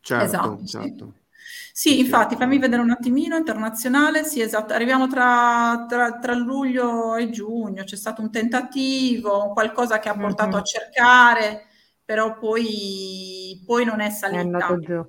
[0.00, 1.12] Certo, esatto, certo.
[1.14, 1.26] Sì.
[1.72, 7.30] Sì, infatti, fammi vedere un attimino, internazionale, sì, esatto, arriviamo tra, tra, tra, luglio e
[7.30, 10.58] giugno, c'è stato un tentativo, qualcosa che ha portato mm-hmm.
[10.58, 11.66] a cercare,
[12.04, 14.40] però poi, poi non è salita.
[14.40, 15.06] È andato giù.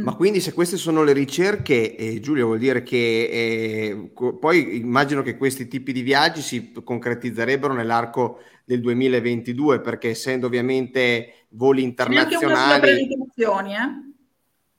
[0.00, 4.78] Ma quindi se queste sono le ricerche, eh, Giulia, vuol dire che eh, co- poi
[4.78, 11.82] immagino che questi tipi di viaggi si concretizzerebbero nell'arco del 2022, perché essendo ovviamente voli
[11.82, 12.30] internazionali...
[12.30, 14.12] C'è anche una sulle prenotazioni, eh?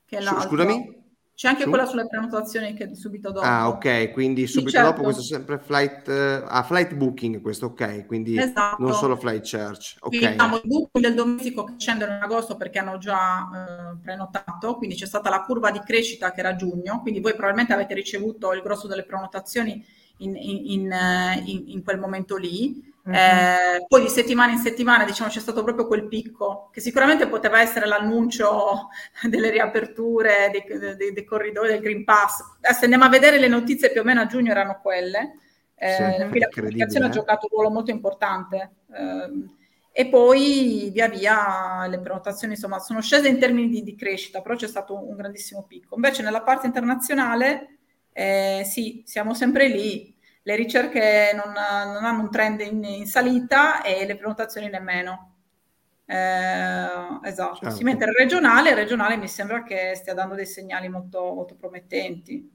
[0.06, 1.03] Che è Scusami?
[1.36, 1.68] C'è anche Su?
[1.68, 3.44] quella sulle prenotazioni che subito dopo.
[3.44, 4.90] Ah, ok, quindi subito sì, certo.
[4.90, 8.76] dopo questo è sempre flight, uh, ah, flight booking, questo ok, quindi esatto.
[8.80, 9.96] non solo flight search.
[9.98, 10.10] Ok.
[10.10, 14.76] Quindi, diciamo, il booking del domestico che scendono in agosto perché hanno già uh, prenotato,
[14.76, 18.52] quindi c'è stata la curva di crescita che era giugno, quindi voi probabilmente avete ricevuto
[18.52, 19.84] il grosso delle prenotazioni
[20.18, 22.93] in, in, in, eh, in quel momento lì.
[23.06, 23.18] Mm-hmm.
[23.18, 27.60] Eh, poi di settimana in settimana diciamo c'è stato proprio quel picco che sicuramente poteva
[27.60, 28.88] essere l'annuncio
[29.28, 32.40] delle riaperture dei, dei, dei corridoi del Green Pass.
[32.60, 35.38] Adesso andiamo a vedere le notizie più o meno a giugno erano quelle.
[35.76, 38.70] Eh, sì, la comunicazione ha giocato un ruolo molto importante.
[38.90, 39.62] Eh,
[39.96, 44.56] e poi via via le prenotazioni insomma sono scese in termini di, di crescita, però
[44.56, 45.94] c'è stato un, un grandissimo picco.
[45.94, 47.78] Invece nella parte internazionale
[48.12, 50.13] eh, sì, siamo sempre lì,
[50.46, 55.32] le ricerche non, non hanno un trend in, in, salita e le prenotazioni nemmeno.
[56.04, 57.74] Eh, esatto, certo.
[57.74, 61.54] sì, mentre il regionale, il regionale mi sembra che stia dando dei segnali molto, molto
[61.56, 62.52] promettenti.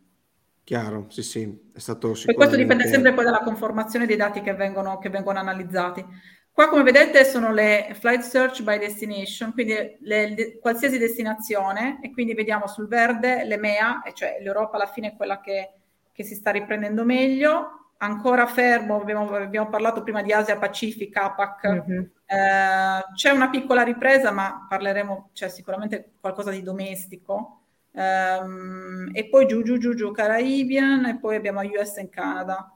[0.64, 2.32] Chiaro, sì, sì, è stato sicuramente...
[2.32, 6.06] E questo dipende sempre poi dalla conformazione dei dati che vengono, che vengono analizzati.
[6.52, 12.12] Qua come vedete sono le flight search by destination, quindi le, le, qualsiasi destinazione e
[12.12, 15.72] quindi vediamo sul verde l'EMEA, cioè l'Europa alla fine è quella che,
[16.12, 21.68] che si sta riprendendo meglio, ancora fermo, abbiamo, abbiamo parlato prima di Asia Pacific, APAC,
[21.68, 22.00] mm-hmm.
[22.26, 29.48] eh, c'è una piccola ripresa ma parleremo, c'è sicuramente qualcosa di domestico, um, e poi
[29.48, 32.74] giù giù giù giù Caribbean e poi abbiamo US e Canada,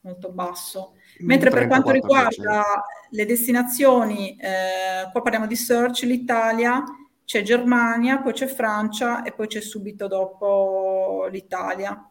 [0.00, 0.94] molto basso.
[1.20, 6.82] Mentre per quanto riguarda le destinazioni, eh, qua parliamo di search, l'Italia,
[7.24, 12.08] c'è Germania, poi c'è Francia e poi c'è subito dopo l'Italia,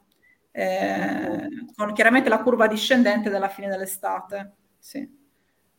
[0.51, 4.53] eh, con chiaramente la curva discendente dalla fine dell'estate.
[4.77, 5.19] Sì.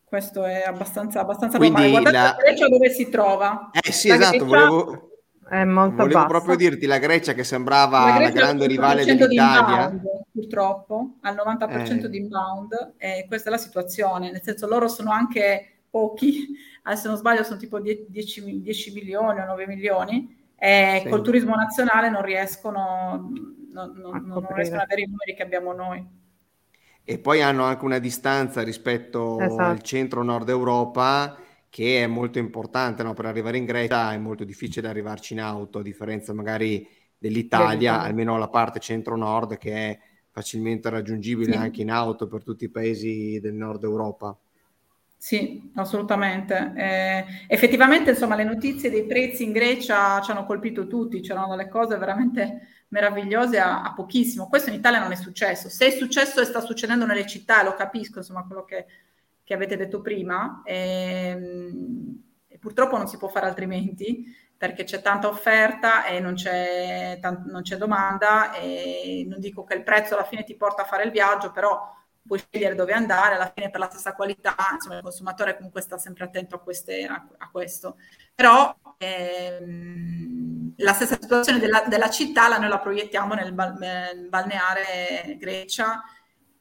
[0.05, 1.91] Questo è abbastanza, abbastanza normale.
[1.91, 2.23] Guardate la...
[2.23, 3.71] la Grecia dove si trova.
[3.73, 4.67] Eh sì, la esatto, Grecia...
[4.67, 5.07] volevo...
[5.49, 6.29] È molto Volevo bassa.
[6.29, 9.91] proprio dirti la Grecia che sembrava la, Grecia la grande rivale dell'Italia.
[9.91, 12.09] Inbound, purtroppo, al 90% eh.
[12.09, 16.49] di inbound, e questa è la situazione, nel senso loro sono anche pochi,
[16.95, 21.09] se non sbaglio sono tipo 10, 10 milioni o 9 milioni, e sì.
[21.11, 23.31] col turismo nazionale non riescono,
[23.73, 26.21] non, non, non riescono ad avere i numeri che abbiamo noi.
[27.05, 29.63] E poi hanno anche una distanza rispetto esatto.
[29.63, 31.37] al centro-nord Europa
[31.69, 33.15] che è molto importante no?
[33.15, 38.37] per arrivare in Grecia è molto difficile arrivarci in auto a differenza magari dell'Italia almeno
[38.37, 39.99] la parte centro-nord che è
[40.31, 41.59] facilmente raggiungibile sì.
[41.59, 44.39] anche in auto per tutti i paesi del nord Europa
[45.25, 46.73] sì, assolutamente.
[46.75, 51.69] Eh, effettivamente, insomma, le notizie dei prezzi in Grecia ci hanno colpito tutti, c'erano delle
[51.69, 54.49] cose veramente meravigliose a, a, pochissimo.
[54.49, 55.69] Questo in Italia non è successo.
[55.69, 58.85] Se è successo e sta succedendo nelle città, lo capisco, insomma, quello che,
[59.45, 64.25] che avete detto prima, ehm, e purtroppo non si può fare altrimenti
[64.57, 69.75] perché c'è tanta offerta e non c'è, tant- non c'è domanda e non dico che
[69.75, 73.35] il prezzo alla fine ti porta a fare il viaggio, però puoi scegliere dove andare,
[73.35, 77.05] alla fine per la stessa qualità, insomma il consumatore comunque sta sempre attento a, queste,
[77.05, 77.97] a, a questo.
[78.35, 85.37] Però ehm, la stessa situazione della, della, città la noi la proiettiamo nel, nel balneare
[85.39, 86.03] Grecia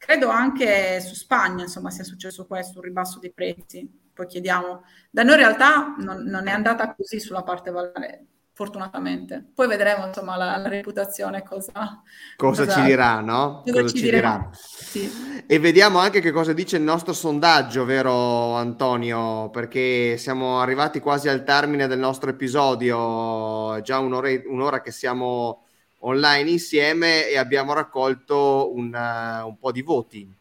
[0.03, 3.87] Credo anche su Spagna, insomma, sia successo questo, un ribasso dei prezzi.
[4.11, 4.83] Poi chiediamo.
[5.11, 8.25] Da noi in realtà non, non è andata così sulla parte valore,
[8.61, 9.43] fortunatamente.
[9.55, 12.03] Poi vedremo, insomma, la, la reputazione cosa,
[12.35, 13.63] cosa, cosa, ci dirà, no?
[13.65, 14.17] Cosa, cosa ci, dirà.
[14.17, 14.49] dirà.
[14.53, 15.43] Sì.
[15.47, 19.49] E vediamo anche che cosa dice il nostro sondaggio, vero Antonio?
[19.49, 25.65] Perché siamo arrivati quasi al termine del nostro episodio, già un'ora, un'ora che siamo
[26.01, 30.31] online insieme e abbiamo raccolto un, uh, un po' di voti.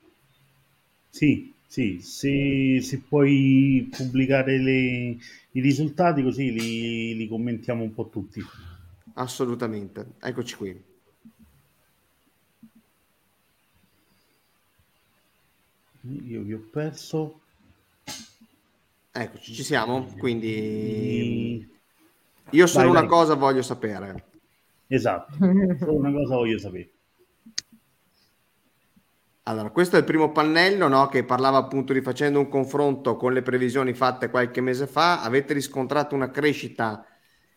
[1.09, 5.17] Sì, sì, se, se puoi pubblicare le,
[5.53, 8.43] i risultati così li, li commentiamo un po' tutti.
[9.15, 10.83] Assolutamente, eccoci qui.
[16.25, 17.41] Io vi ho perso.
[19.13, 20.07] Eccoci, ci siamo.
[20.19, 21.69] Quindi
[22.51, 23.09] io solo vai, una vai.
[23.09, 24.25] cosa voglio sapere.
[24.89, 26.91] Esatto, solo una cosa voglio sapere.
[29.51, 33.43] Allora, questo è il primo pannello no, che parlava appunto rifacendo un confronto con le
[33.43, 35.23] previsioni fatte qualche mese fa.
[35.23, 37.05] Avete riscontrato una crescita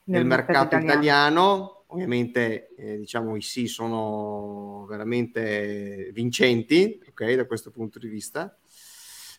[0.05, 0.91] nel, nel mercato italiano.
[0.91, 1.83] italiano.
[1.93, 8.57] Ovviamente, eh, diciamo, i sì sono veramente vincenti, ok, da questo punto di vista.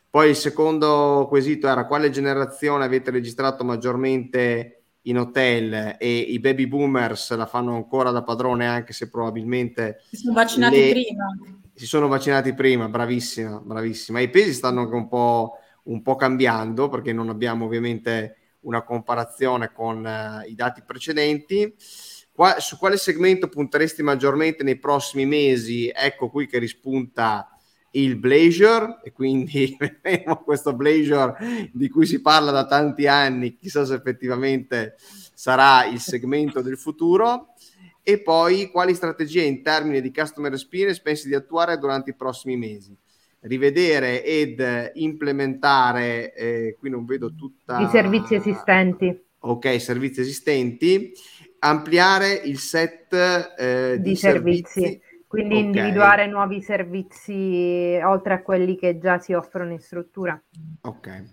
[0.09, 6.69] Poi il secondo quesito era quale generazione avete registrato maggiormente in hotel e i baby
[6.69, 10.91] boomers la fanno ancora da padrone anche se probabilmente si sono vaccinati le...
[10.93, 11.27] prima
[11.75, 14.21] si sono vaccinati prima bravissima bravissima.
[14.21, 19.73] I pesi stanno anche un po', un po cambiando perché non abbiamo ovviamente una comparazione
[19.73, 21.75] con uh, i dati precedenti.
[22.33, 25.91] Qua, su quale segmento punteresti maggiormente nei prossimi mesi?
[25.95, 27.49] Ecco qui che rispunta
[27.93, 33.85] il Blazer e quindi vedremo questo Blazer di cui si parla da tanti anni, chissà
[33.85, 34.97] se effettivamente
[35.35, 37.55] sarà il segmento del futuro
[38.05, 42.57] e poi quali strategie in termini di customer experience pensi di attuare durante i prossimi
[42.57, 42.97] mesi.
[43.41, 47.81] Rivedere ed implementare, eh, qui non vedo tutta...
[47.81, 49.23] I servizi esistenti.
[49.41, 51.13] Ok, servizi esistenti,
[51.59, 53.13] ampliare il set
[53.59, 55.01] eh, di, di, servizi, servizi
[55.35, 55.65] quindi okay.
[55.65, 60.41] individuare nuovi servizi oltre a quelli che già si offrono in struttura.
[60.83, 61.25] Ok,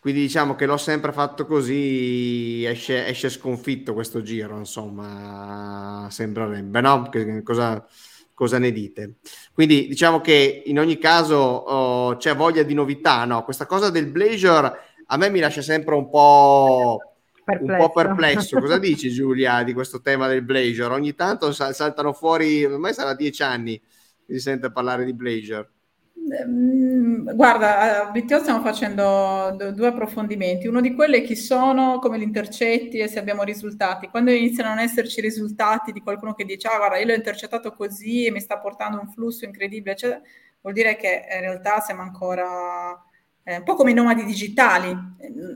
[0.00, 7.08] quindi diciamo che l'ho sempre fatto così, esce, esce sconfitto questo giro, insomma, sembrerebbe, no?
[7.08, 7.82] Che, cosa,
[8.34, 9.14] cosa ne dite?
[9.54, 13.42] Quindi diciamo che in ogni caso oh, c'è voglia di novità, no?
[13.44, 17.09] Questa cosa del Blazer a me mi lascia sempre un po'
[17.44, 17.72] perplesso.
[17.72, 18.60] un po' perplesso.
[18.60, 20.90] Cosa dici Giulia di questo tema del Blazer?
[20.90, 25.70] Ogni tanto saltano fuori, ormai sarà dieci anni che si sente parlare di Blazer.
[26.46, 30.66] Mm, guarda, a BTO stiamo facendo due approfondimenti.
[30.66, 34.08] Uno di quelli è chi sono, come li intercetti e se abbiamo risultati.
[34.08, 37.72] Quando iniziano a non esserci risultati di qualcuno che dice, ah guarda, io l'ho intercettato
[37.72, 40.20] così e mi sta portando un flusso incredibile, eccetera,
[40.60, 43.02] vuol dire che in realtà siamo ancora
[43.42, 44.90] eh, un po' come i nomadi digitali,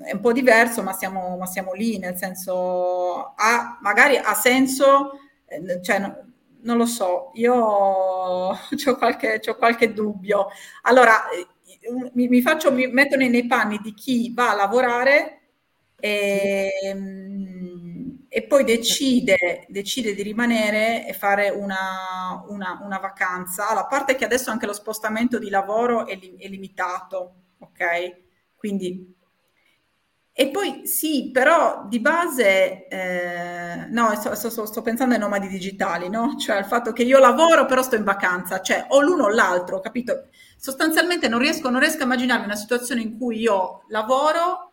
[0.05, 5.18] è un po' diverso, ma siamo, ma siamo lì, nel senso, ha, magari ha senso,
[5.47, 6.24] eh, cioè, no,
[6.62, 8.57] non lo so, io ho
[8.99, 10.49] qualche, qualche, dubbio.
[10.82, 11.47] Allora, eh,
[12.14, 15.41] mi, mi, faccio, mi metto nei, panni di chi va a lavorare
[15.97, 16.70] e,
[18.28, 23.68] e poi decide, decide, di rimanere e fare una, una, una, vacanza.
[23.68, 28.16] A parte che adesso anche lo spostamento di lavoro è, li, è limitato, ok?
[28.56, 29.14] Quindi
[30.36, 36.08] e poi sì, però di base, eh, no, sto, sto, sto, pensando ai nomadi digitali,
[36.08, 36.34] no?
[36.36, 39.78] Cioè al fatto che io lavoro però sto in vacanza, cioè o l'uno o l'altro,
[39.78, 40.30] capito?
[40.56, 44.70] Sostanzialmente non riesco, non riesco a immaginarmi una situazione in cui io lavoro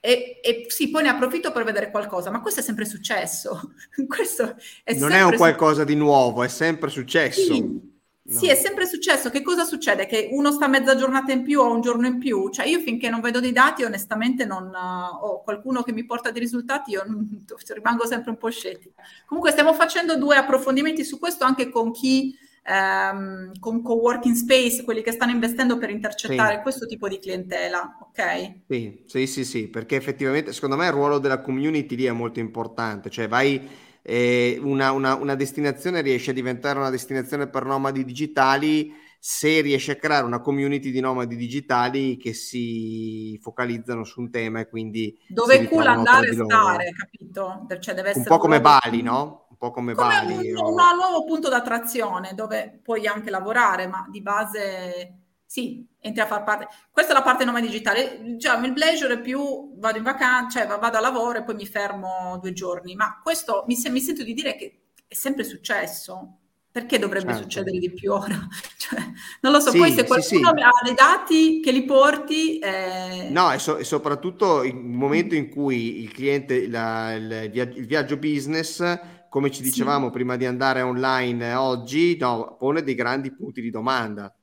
[0.00, 3.72] e, e, sì, poi ne approfitto per vedere qualcosa, ma questo è sempre successo.
[4.08, 7.54] questo è non è un qualcosa su- di nuovo, è sempre successo.
[7.54, 7.93] Sì.
[8.26, 8.38] No.
[8.38, 9.28] Sì, è sempre successo.
[9.28, 10.06] Che cosa succede?
[10.06, 12.48] Che uno sta mezza giornata in più o un giorno in più?
[12.48, 16.40] Cioè, io finché non vedo dei dati, onestamente, non ho qualcuno che mi porta dei
[16.40, 17.04] risultati, io
[17.74, 19.02] rimango sempre un po' scettica.
[19.26, 25.02] Comunque, stiamo facendo due approfondimenti su questo anche con chi, ehm, con co-working space, quelli
[25.02, 26.62] che stanno investendo per intercettare sì.
[26.62, 28.54] questo tipo di clientela, ok?
[28.66, 32.40] Sì, sì, sì, sì, perché effettivamente, secondo me, il ruolo della community lì è molto
[32.40, 33.10] importante.
[33.10, 38.92] Cioè, vai eh, una, una, una, destinazione riesce a diventare una destinazione per nomadi digitali
[39.18, 44.60] se riesce a creare una community di nomadi digitali che si focalizzano su un tema
[44.60, 47.66] e quindi dove cool andare e stare, capito?
[47.80, 49.46] Cioè deve essere un po' come Bali, no?
[49.48, 50.52] Un po' come, come Bali.
[50.52, 50.68] Un, o...
[50.68, 56.42] un nuovo punto d'attrazione dove puoi anche lavorare, ma di base sì, entri a far
[56.42, 56.66] parte.
[56.90, 58.20] Questa è la parte nome digitale.
[58.22, 61.66] Diciamo, il pleasure è più vado in vacanza, cioè vado a lavoro e poi mi
[61.66, 62.94] fermo due giorni.
[62.94, 66.38] Ma questo mi, mi sento di dire che è sempre successo.
[66.74, 67.42] Perché dovrebbe certo.
[67.42, 68.36] succedere di più ora?
[68.76, 69.00] Cioè,
[69.42, 70.62] non lo so, sì, poi se qualcuno sì, sì.
[70.62, 72.58] ha dei dati che li porti...
[72.58, 73.28] Eh...
[73.30, 78.16] No, e, so, e, soprattutto il momento in cui il cliente, la, il, il, viaggio
[78.18, 78.82] business,
[79.30, 84.34] come ci dicevamo prima di andare online oggi, no, pone dei grandi punti di domanda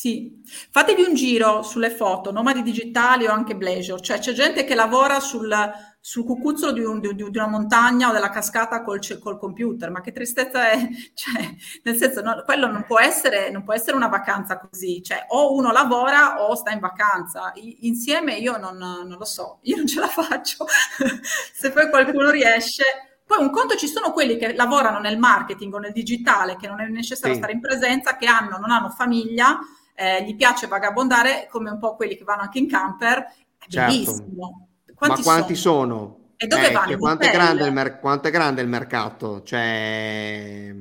[0.00, 0.40] sì,
[0.70, 5.20] fatevi un giro sulle foto, nomadi digitali o anche Blazor, cioè c'è gente che lavora
[5.20, 5.54] sul,
[6.00, 10.00] sul cucuzzolo di, un, di, di, una montagna o della cascata col, col, computer, ma
[10.00, 14.08] che tristezza è, cioè, nel senso, no, quello non può, essere, non può essere una
[14.08, 19.16] vacanza così, cioè o uno lavora o sta in vacanza, I, insieme io non, non
[19.18, 20.64] lo so, io non ce la faccio,
[21.52, 22.84] se poi qualcuno riesce...
[23.30, 26.80] Poi un conto ci sono quelli che lavorano nel marketing o nel digitale, che non
[26.80, 27.40] è necessario sì.
[27.40, 29.56] stare in presenza, che hanno, non hanno famiglia,
[30.00, 33.92] eh, gli piace vagabondare come un po' quelli che vanno anche in camper, è certo.
[33.92, 34.68] bellissimo.
[34.94, 35.84] Quanti Ma quanti sono?
[35.84, 36.18] sono?
[36.38, 36.96] E dove eh, vanno?
[36.96, 39.42] Quanto è, grande il mer- quanto è grande il mercato?
[39.42, 40.74] Cioè...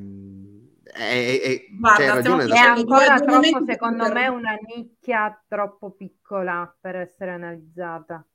[0.85, 7.31] È, è, Guarda, ragione, è ancora troppo, secondo me, una nicchia troppo piccola per essere
[7.31, 8.25] analizzata.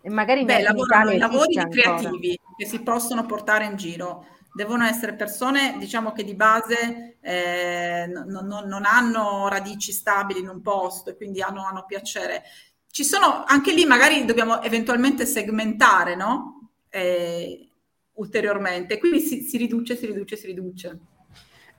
[0.00, 5.14] E magari Beh, lavorano i lavori creativi che si possono portare in giro devono essere
[5.14, 11.10] persone, diciamo che di base eh, non, non, non, hanno radici stabili in un posto
[11.10, 12.42] e quindi hanno, hanno, piacere.
[12.90, 16.70] Ci sono anche lì, magari dobbiamo eventualmente segmentare, no?
[16.88, 17.68] Eh,
[18.14, 20.98] ulteriormente, quindi si, si riduce, si riduce, si riduce.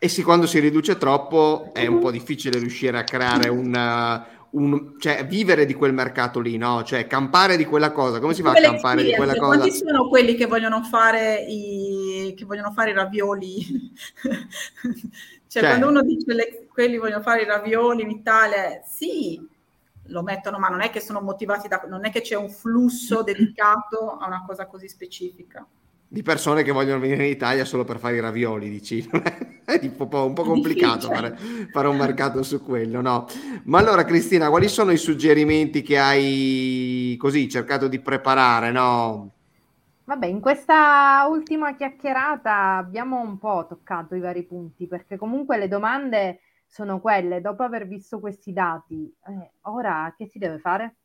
[0.02, 4.96] E sì, quando si riduce troppo è un po' difficile riuscire a creare una, un,
[5.00, 6.84] cioè, vivere di quel mercato lì, no?
[6.84, 8.20] Cioè, campare di quella cosa.
[8.20, 9.58] Come si fa a campare di quella cosa?
[9.58, 13.94] Quanti sono quelli che vogliono fare i, che vogliono fare i ravioli?
[14.22, 14.42] cioè,
[15.48, 19.46] cioè, quando uno dice le, quelli vogliono fare i ravioli in Italia, sì,
[20.06, 21.84] lo mettono, ma non è che sono motivati da...
[21.88, 25.66] non è che c'è un flusso dedicato a una cosa così specifica
[26.12, 29.08] di persone che vogliono venire in Italia solo per fare i ravioli, dici?
[29.64, 31.38] È un po', un po complicato fare,
[31.72, 33.28] fare, un mercato su quello, no?
[33.66, 39.30] Ma allora Cristina, quali sono i suggerimenti che hai così cercato di preparare, no?
[40.06, 45.68] Vabbè, in questa ultima chiacchierata abbiamo un po' toccato i vari punti, perché comunque le
[45.68, 50.96] domande sono quelle, dopo aver visto questi dati, eh, ora che si deve fare?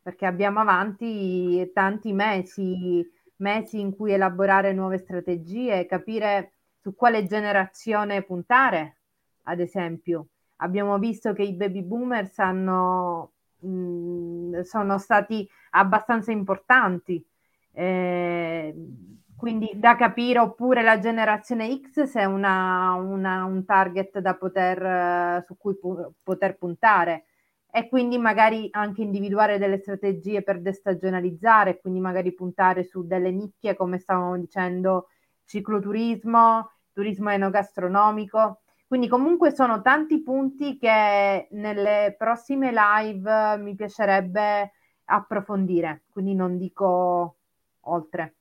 [0.00, 3.06] Perché abbiamo avanti tanti mesi
[3.38, 9.00] mesi in cui elaborare nuove strategie, capire su quale generazione puntare,
[9.44, 10.28] ad esempio.
[10.56, 17.24] Abbiamo visto che i baby boomers hanno, mh, mm, sono stati abbastanza importanti.
[17.72, 18.74] Eh,
[19.36, 25.44] quindi da capire, oppure la generazione X se è una, una, un target da poter,
[25.46, 27.24] su cui pu- poter puntare
[27.70, 33.76] e quindi magari anche individuare delle strategie per destagionalizzare, quindi magari puntare su delle nicchie
[33.76, 35.08] come stavamo dicendo,
[35.44, 38.62] cicloturismo, turismo enogastronomico.
[38.86, 44.72] Quindi comunque sono tanti punti che nelle prossime live mi piacerebbe
[45.04, 47.36] approfondire, quindi non dico
[47.80, 48.34] oltre.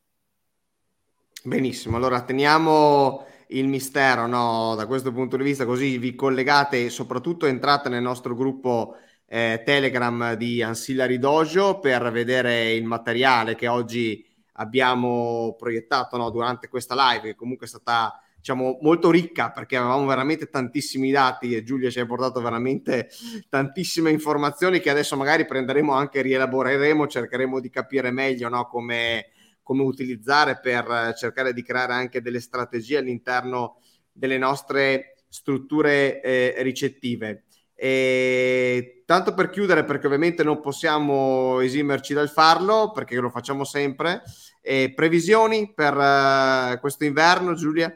[1.43, 6.89] Benissimo, allora teniamo il mistero no, da questo punto di vista, così vi collegate e
[6.89, 8.95] soprattutto entrate nel nostro gruppo
[9.27, 16.67] eh, Telegram di Ancillary Dojo per vedere il materiale che oggi abbiamo proiettato no, durante
[16.67, 21.63] questa live, che comunque è stata diciamo, molto ricca perché avevamo veramente tantissimi dati e
[21.63, 23.09] Giulia ci ha portato veramente
[23.49, 29.27] tantissime informazioni che adesso magari prenderemo anche, rielaboreremo, cercheremo di capire meglio no, come,
[29.61, 37.43] come utilizzare per cercare di creare anche delle strategie all'interno delle nostre strutture eh, ricettive.
[37.79, 44.23] E tanto per chiudere, perché ovviamente non possiamo esimerci dal farlo, perché lo facciamo sempre.
[44.61, 47.95] E previsioni per uh, questo inverno, Giulia?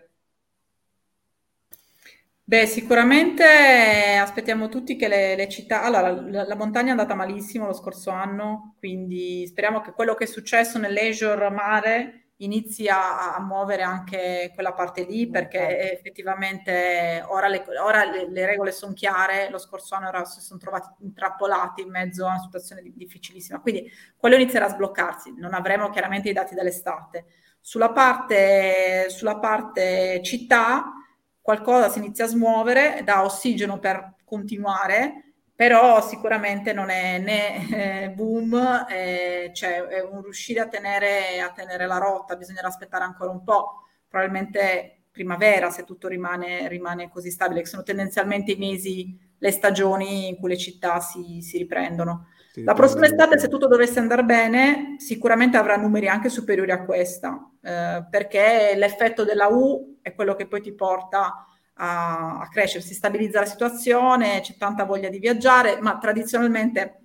[2.43, 5.83] Beh, sicuramente aspettiamo tutti che le, le città...
[5.83, 10.25] Allora, la, la, montagna è andata malissimo lo scorso anno, quindi speriamo che quello che
[10.25, 17.23] è successo nel leisure mare inizi a, a, muovere anche quella parte lì perché effettivamente
[17.27, 21.81] ora le, ora le, le regole sono chiare, lo scorso anno si sono trovati intrappolati
[21.81, 26.33] in mezzo a una situazione difficilissima, quindi quello inizierà a sbloccarsi, non avremo chiaramente i
[26.33, 27.25] dati dell'estate.
[27.59, 30.93] Sulla parte, sulla parte città
[31.41, 35.30] qualcosa si inizia a smuovere, dà ossigeno per continuare,
[35.61, 41.51] però sicuramente non è né eh, boom, eh, cioè è un riuscire a tenere, a
[41.51, 47.29] tenere, la rotta, bisognerà aspettare ancora un po', probabilmente primavera se tutto rimane, rimane così
[47.29, 52.29] stabile, che sono tendenzialmente i mesi, le stagioni in cui le città si, si riprendono.
[52.53, 56.83] Sì, la prossima estate, se tutto dovesse andare bene, sicuramente avrà numeri anche superiori a
[56.83, 61.45] questa, eh, perché l'effetto della U è quello che poi ti porta
[61.83, 66.99] a, a crescere, si stabilizza la situazione, c'è tanta voglia di viaggiare, ma tradizionalmente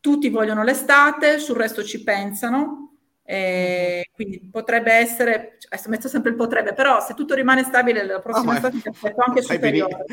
[0.00, 6.36] tutti vogliono l'estate, sul resto ci pensano, e quindi potrebbe essere, adesso metto sempre il
[6.36, 8.90] potrebbe, però se tutto rimane stabile la prossima oh, estate ti
[9.26, 10.04] anche superiore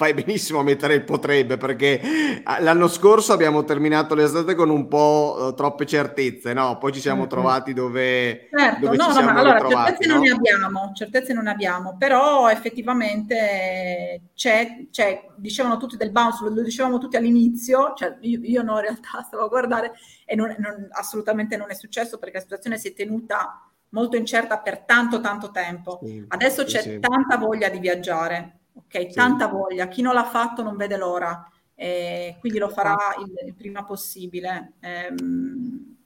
[0.00, 2.00] fai benissimo a mettere il potrebbe perché
[2.44, 6.78] ah, l'anno scorso abbiamo terminato l'estate con un po' uh, troppe certezze, no?
[6.78, 7.28] Poi ci siamo mm-hmm.
[7.28, 10.14] trovati dove, certo, dove no, no, allora, certezze no?
[10.14, 16.48] non ne abbiamo, certezze non ne abbiamo, però effettivamente c'è, c'è dicevano tutti del bounce,
[16.48, 19.92] lo dicevamo tutti all'inizio, cioè io, io no in realtà stavo a guardare
[20.24, 24.60] e non, non, assolutamente non è successo perché la situazione si è tenuta molto incerta
[24.60, 26.00] per tanto tanto tempo.
[26.02, 26.98] Sì, Adesso c'è sì.
[27.00, 29.06] tanta voglia di viaggiare ok?
[29.08, 29.14] Sì.
[29.14, 33.84] Tanta voglia, chi non l'ha fatto non vede l'ora, eh, quindi lo farà il, prima
[33.84, 34.74] possibile.
[34.80, 35.14] Eh,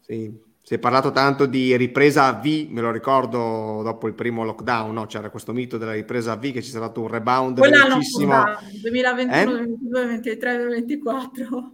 [0.01, 0.53] sì.
[0.67, 4.95] Si è parlato tanto di ripresa a V, me lo ricordo dopo il primo lockdown,
[4.95, 5.05] no?
[5.05, 8.33] c'era questo mito della ripresa a V che ci sarà stato un rebound Quella velocissimo.
[8.81, 9.45] 2021, eh?
[9.45, 11.73] 2022, 2023, 2024.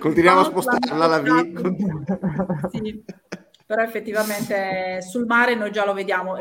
[0.00, 2.70] Continuiamo a spostarla la V.
[2.72, 3.04] sì,
[3.64, 6.38] però effettivamente sul mare noi già lo vediamo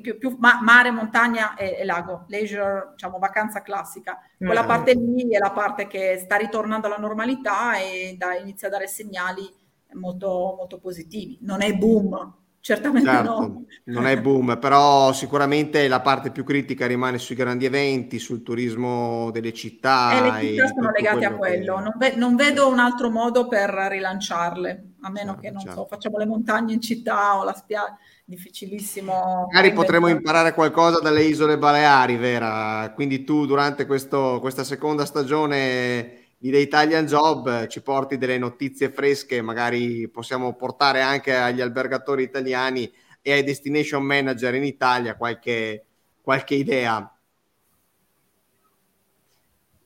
[0.00, 4.18] più, più ma, mare, montagna e, e, lago, leisure, diciamo vacanza classica.
[4.36, 4.66] Quella mm.
[4.66, 8.86] parte lì è la parte che sta ritornando alla normalità e da, inizia a dare
[8.86, 9.48] segnali
[9.94, 11.38] molto, molto positivi.
[11.40, 13.64] Non è boom, certamente certo, no.
[13.84, 19.30] Non è boom, però sicuramente la parte più critica rimane sui grandi eventi, sul turismo
[19.30, 20.12] delle città.
[20.12, 21.76] E le città sono legate a quello.
[21.76, 21.82] Che...
[21.82, 25.80] Non, ve- non, vedo un altro modo per rilanciarle, a meno certo, che non certo.
[25.80, 27.96] so, facciamo le montagne in città o la spiaggia
[28.28, 29.46] difficilissimo.
[29.50, 32.92] Magari potremo imparare qualcosa dalle isole Baleari, Vera.
[32.94, 38.90] Quindi tu durante questo, questa seconda stagione di The Italian Job ci porti delle notizie
[38.90, 42.92] fresche, magari possiamo portare anche agli albergatori italiani
[43.22, 45.86] e ai destination manager in Italia qualche,
[46.20, 47.10] qualche idea.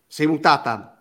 [0.09, 0.91] Sei mutata?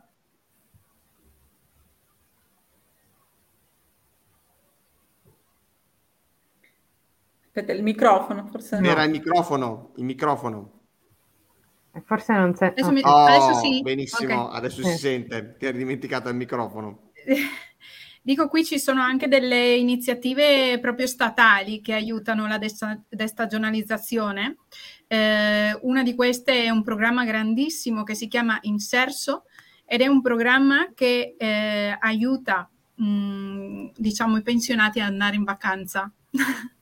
[7.53, 8.88] Aspetta, il microfono, forse no.
[8.88, 10.80] Era il microfono, il microfono.
[12.06, 12.68] Forse non c'è.
[12.68, 13.02] Adesso, mi...
[13.03, 13.82] oh, adesso sì.
[13.82, 14.57] Benissimo, okay.
[14.57, 15.57] adesso si sente.
[15.60, 17.11] Ti eri dimenticato il microfono.
[18.23, 24.60] Dico, qui ci sono anche delle iniziative proprio statali che aiutano la desta- destagionalizzazione.
[25.07, 29.44] Eh, una di queste è un programma grandissimo che si chiama Inserso
[29.86, 36.10] ed è un programma che eh, aiuta, mh, diciamo, i pensionati ad andare in vacanza.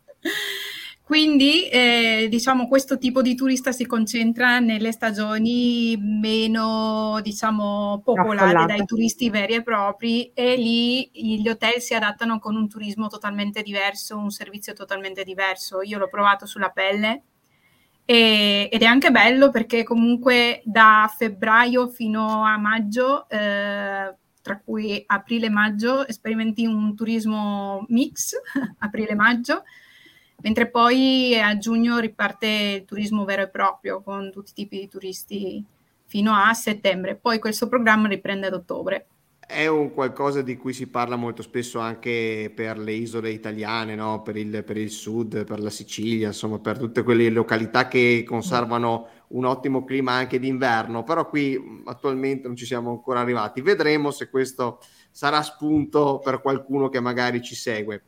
[1.10, 8.76] Quindi eh, diciamo questo tipo di turista si concentra nelle stagioni meno diciamo popolate Affollate.
[8.76, 13.64] dai turisti veri e propri e lì gli hotel si adattano con un turismo totalmente
[13.64, 15.82] diverso, un servizio totalmente diverso.
[15.82, 17.24] Io l'ho provato sulla pelle
[18.06, 25.04] e, ed è anche bello perché comunque da febbraio fino a maggio eh, tra cui
[25.08, 28.36] aprile e maggio sperimenti un turismo mix
[28.78, 29.64] aprile-maggio
[30.41, 32.48] mentre poi a giugno riparte
[32.80, 35.64] il turismo vero e proprio con tutti i tipi di turisti
[36.06, 39.07] fino a settembre, poi questo programma riprende ad ottobre.
[39.49, 44.22] È un qualcosa di cui si parla molto spesso anche per le isole italiane, no?
[44.22, 49.07] per, il, per, il, sud, per la Sicilia, insomma per tutte quelle località che conservano
[49.30, 53.61] un ottimo clima anche d'inverno, però qui attualmente non ci siamo ancora arrivati.
[53.61, 58.03] Vedremo se questo sarà spunto per qualcuno che magari ci segue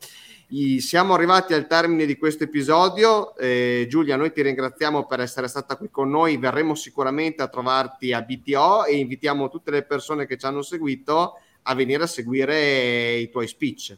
[0.80, 3.38] siamo arrivati al termine di questo episodio.
[3.38, 6.36] Eh, Giulia, noi ti ringraziamo per essere stata qui con noi.
[6.36, 11.40] Verremo sicuramente a trovarti a BTO e invitiamo tutte le persone che ci hanno seguito
[11.62, 13.98] a venire a seguire i tuoi speech.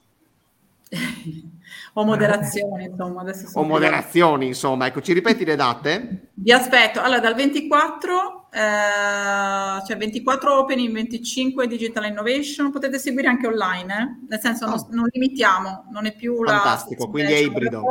[1.93, 3.21] o moderazioni, insomma.
[3.21, 4.87] Adesso o moderazioni, insomma.
[4.87, 6.29] Ecco, ci ripeti le date?
[6.33, 7.01] Vi aspetto.
[7.01, 14.25] Allora, dal 24, eh, cioè 24 Opening, 25 Digital Innovation, potete seguire anche online, eh?
[14.29, 14.69] nel senso oh.
[14.69, 16.59] non, non, limitiamo, non è più Fantastico, la...
[16.59, 17.83] Fantastico, quindi è ibrido.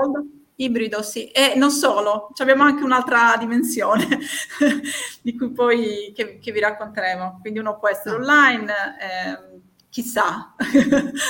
[0.55, 1.27] Ibrido, sì.
[1.29, 4.07] E non solo, abbiamo anche un'altra dimensione
[5.23, 7.39] di cui poi che, che, vi racconteremo.
[7.41, 8.19] Quindi uno può essere ah.
[8.19, 8.73] online.
[9.01, 9.52] Eh,
[9.93, 10.55] chissà.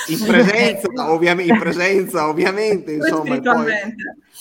[0.06, 3.40] In presenza, ovviamente, in presenza ovviamente, insomma.
[3.40, 3.72] Poi,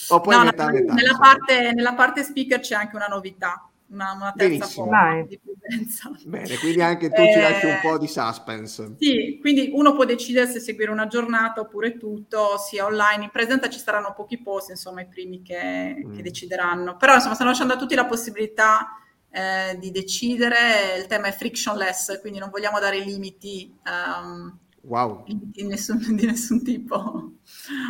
[0.10, 3.68] o poi no, metà, no, metà, nella, parte, nella, parte, speaker c'è anche una novità,
[3.88, 4.85] una, una terza Benissimo.
[4.85, 6.11] forma di presenza.
[6.23, 8.95] Bene, quindi anche tu eh, ci lasci un po' di suspense.
[8.99, 13.69] Sì, quindi uno può decidere se seguire una giornata oppure tutto, sia online, in presenza
[13.69, 16.15] ci saranno pochi posti, insomma i primi che, mm.
[16.15, 16.95] che decideranno.
[16.95, 18.98] Però insomma stanno lasciando a tutti la possibilità
[19.31, 20.97] eh, di decidere.
[20.99, 25.23] Il tema è frictionless, quindi non vogliamo dare limiti, um, wow.
[25.25, 27.31] limiti di, nessun, di, nessun, tipo.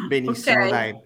[0.08, 0.70] Benissimo, okay.
[0.70, 1.00] dai.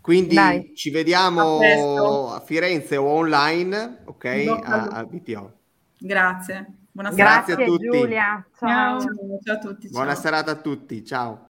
[0.00, 0.72] Quindi dai.
[0.74, 4.60] ci vediamo a, a, Firenze o online, ok?
[4.62, 5.52] A, a BTO.
[5.98, 6.66] Grazie.
[6.92, 7.24] Buonasera.
[7.24, 7.90] Grazie, Grazie a tutti.
[7.90, 8.46] Giulia.
[8.58, 9.00] Ciao.
[9.00, 9.38] Ciao.
[9.42, 9.88] Ciao a tutti.
[9.88, 10.20] Buona ciao.
[10.22, 11.04] serata a tutti.
[11.04, 11.46] Ciao.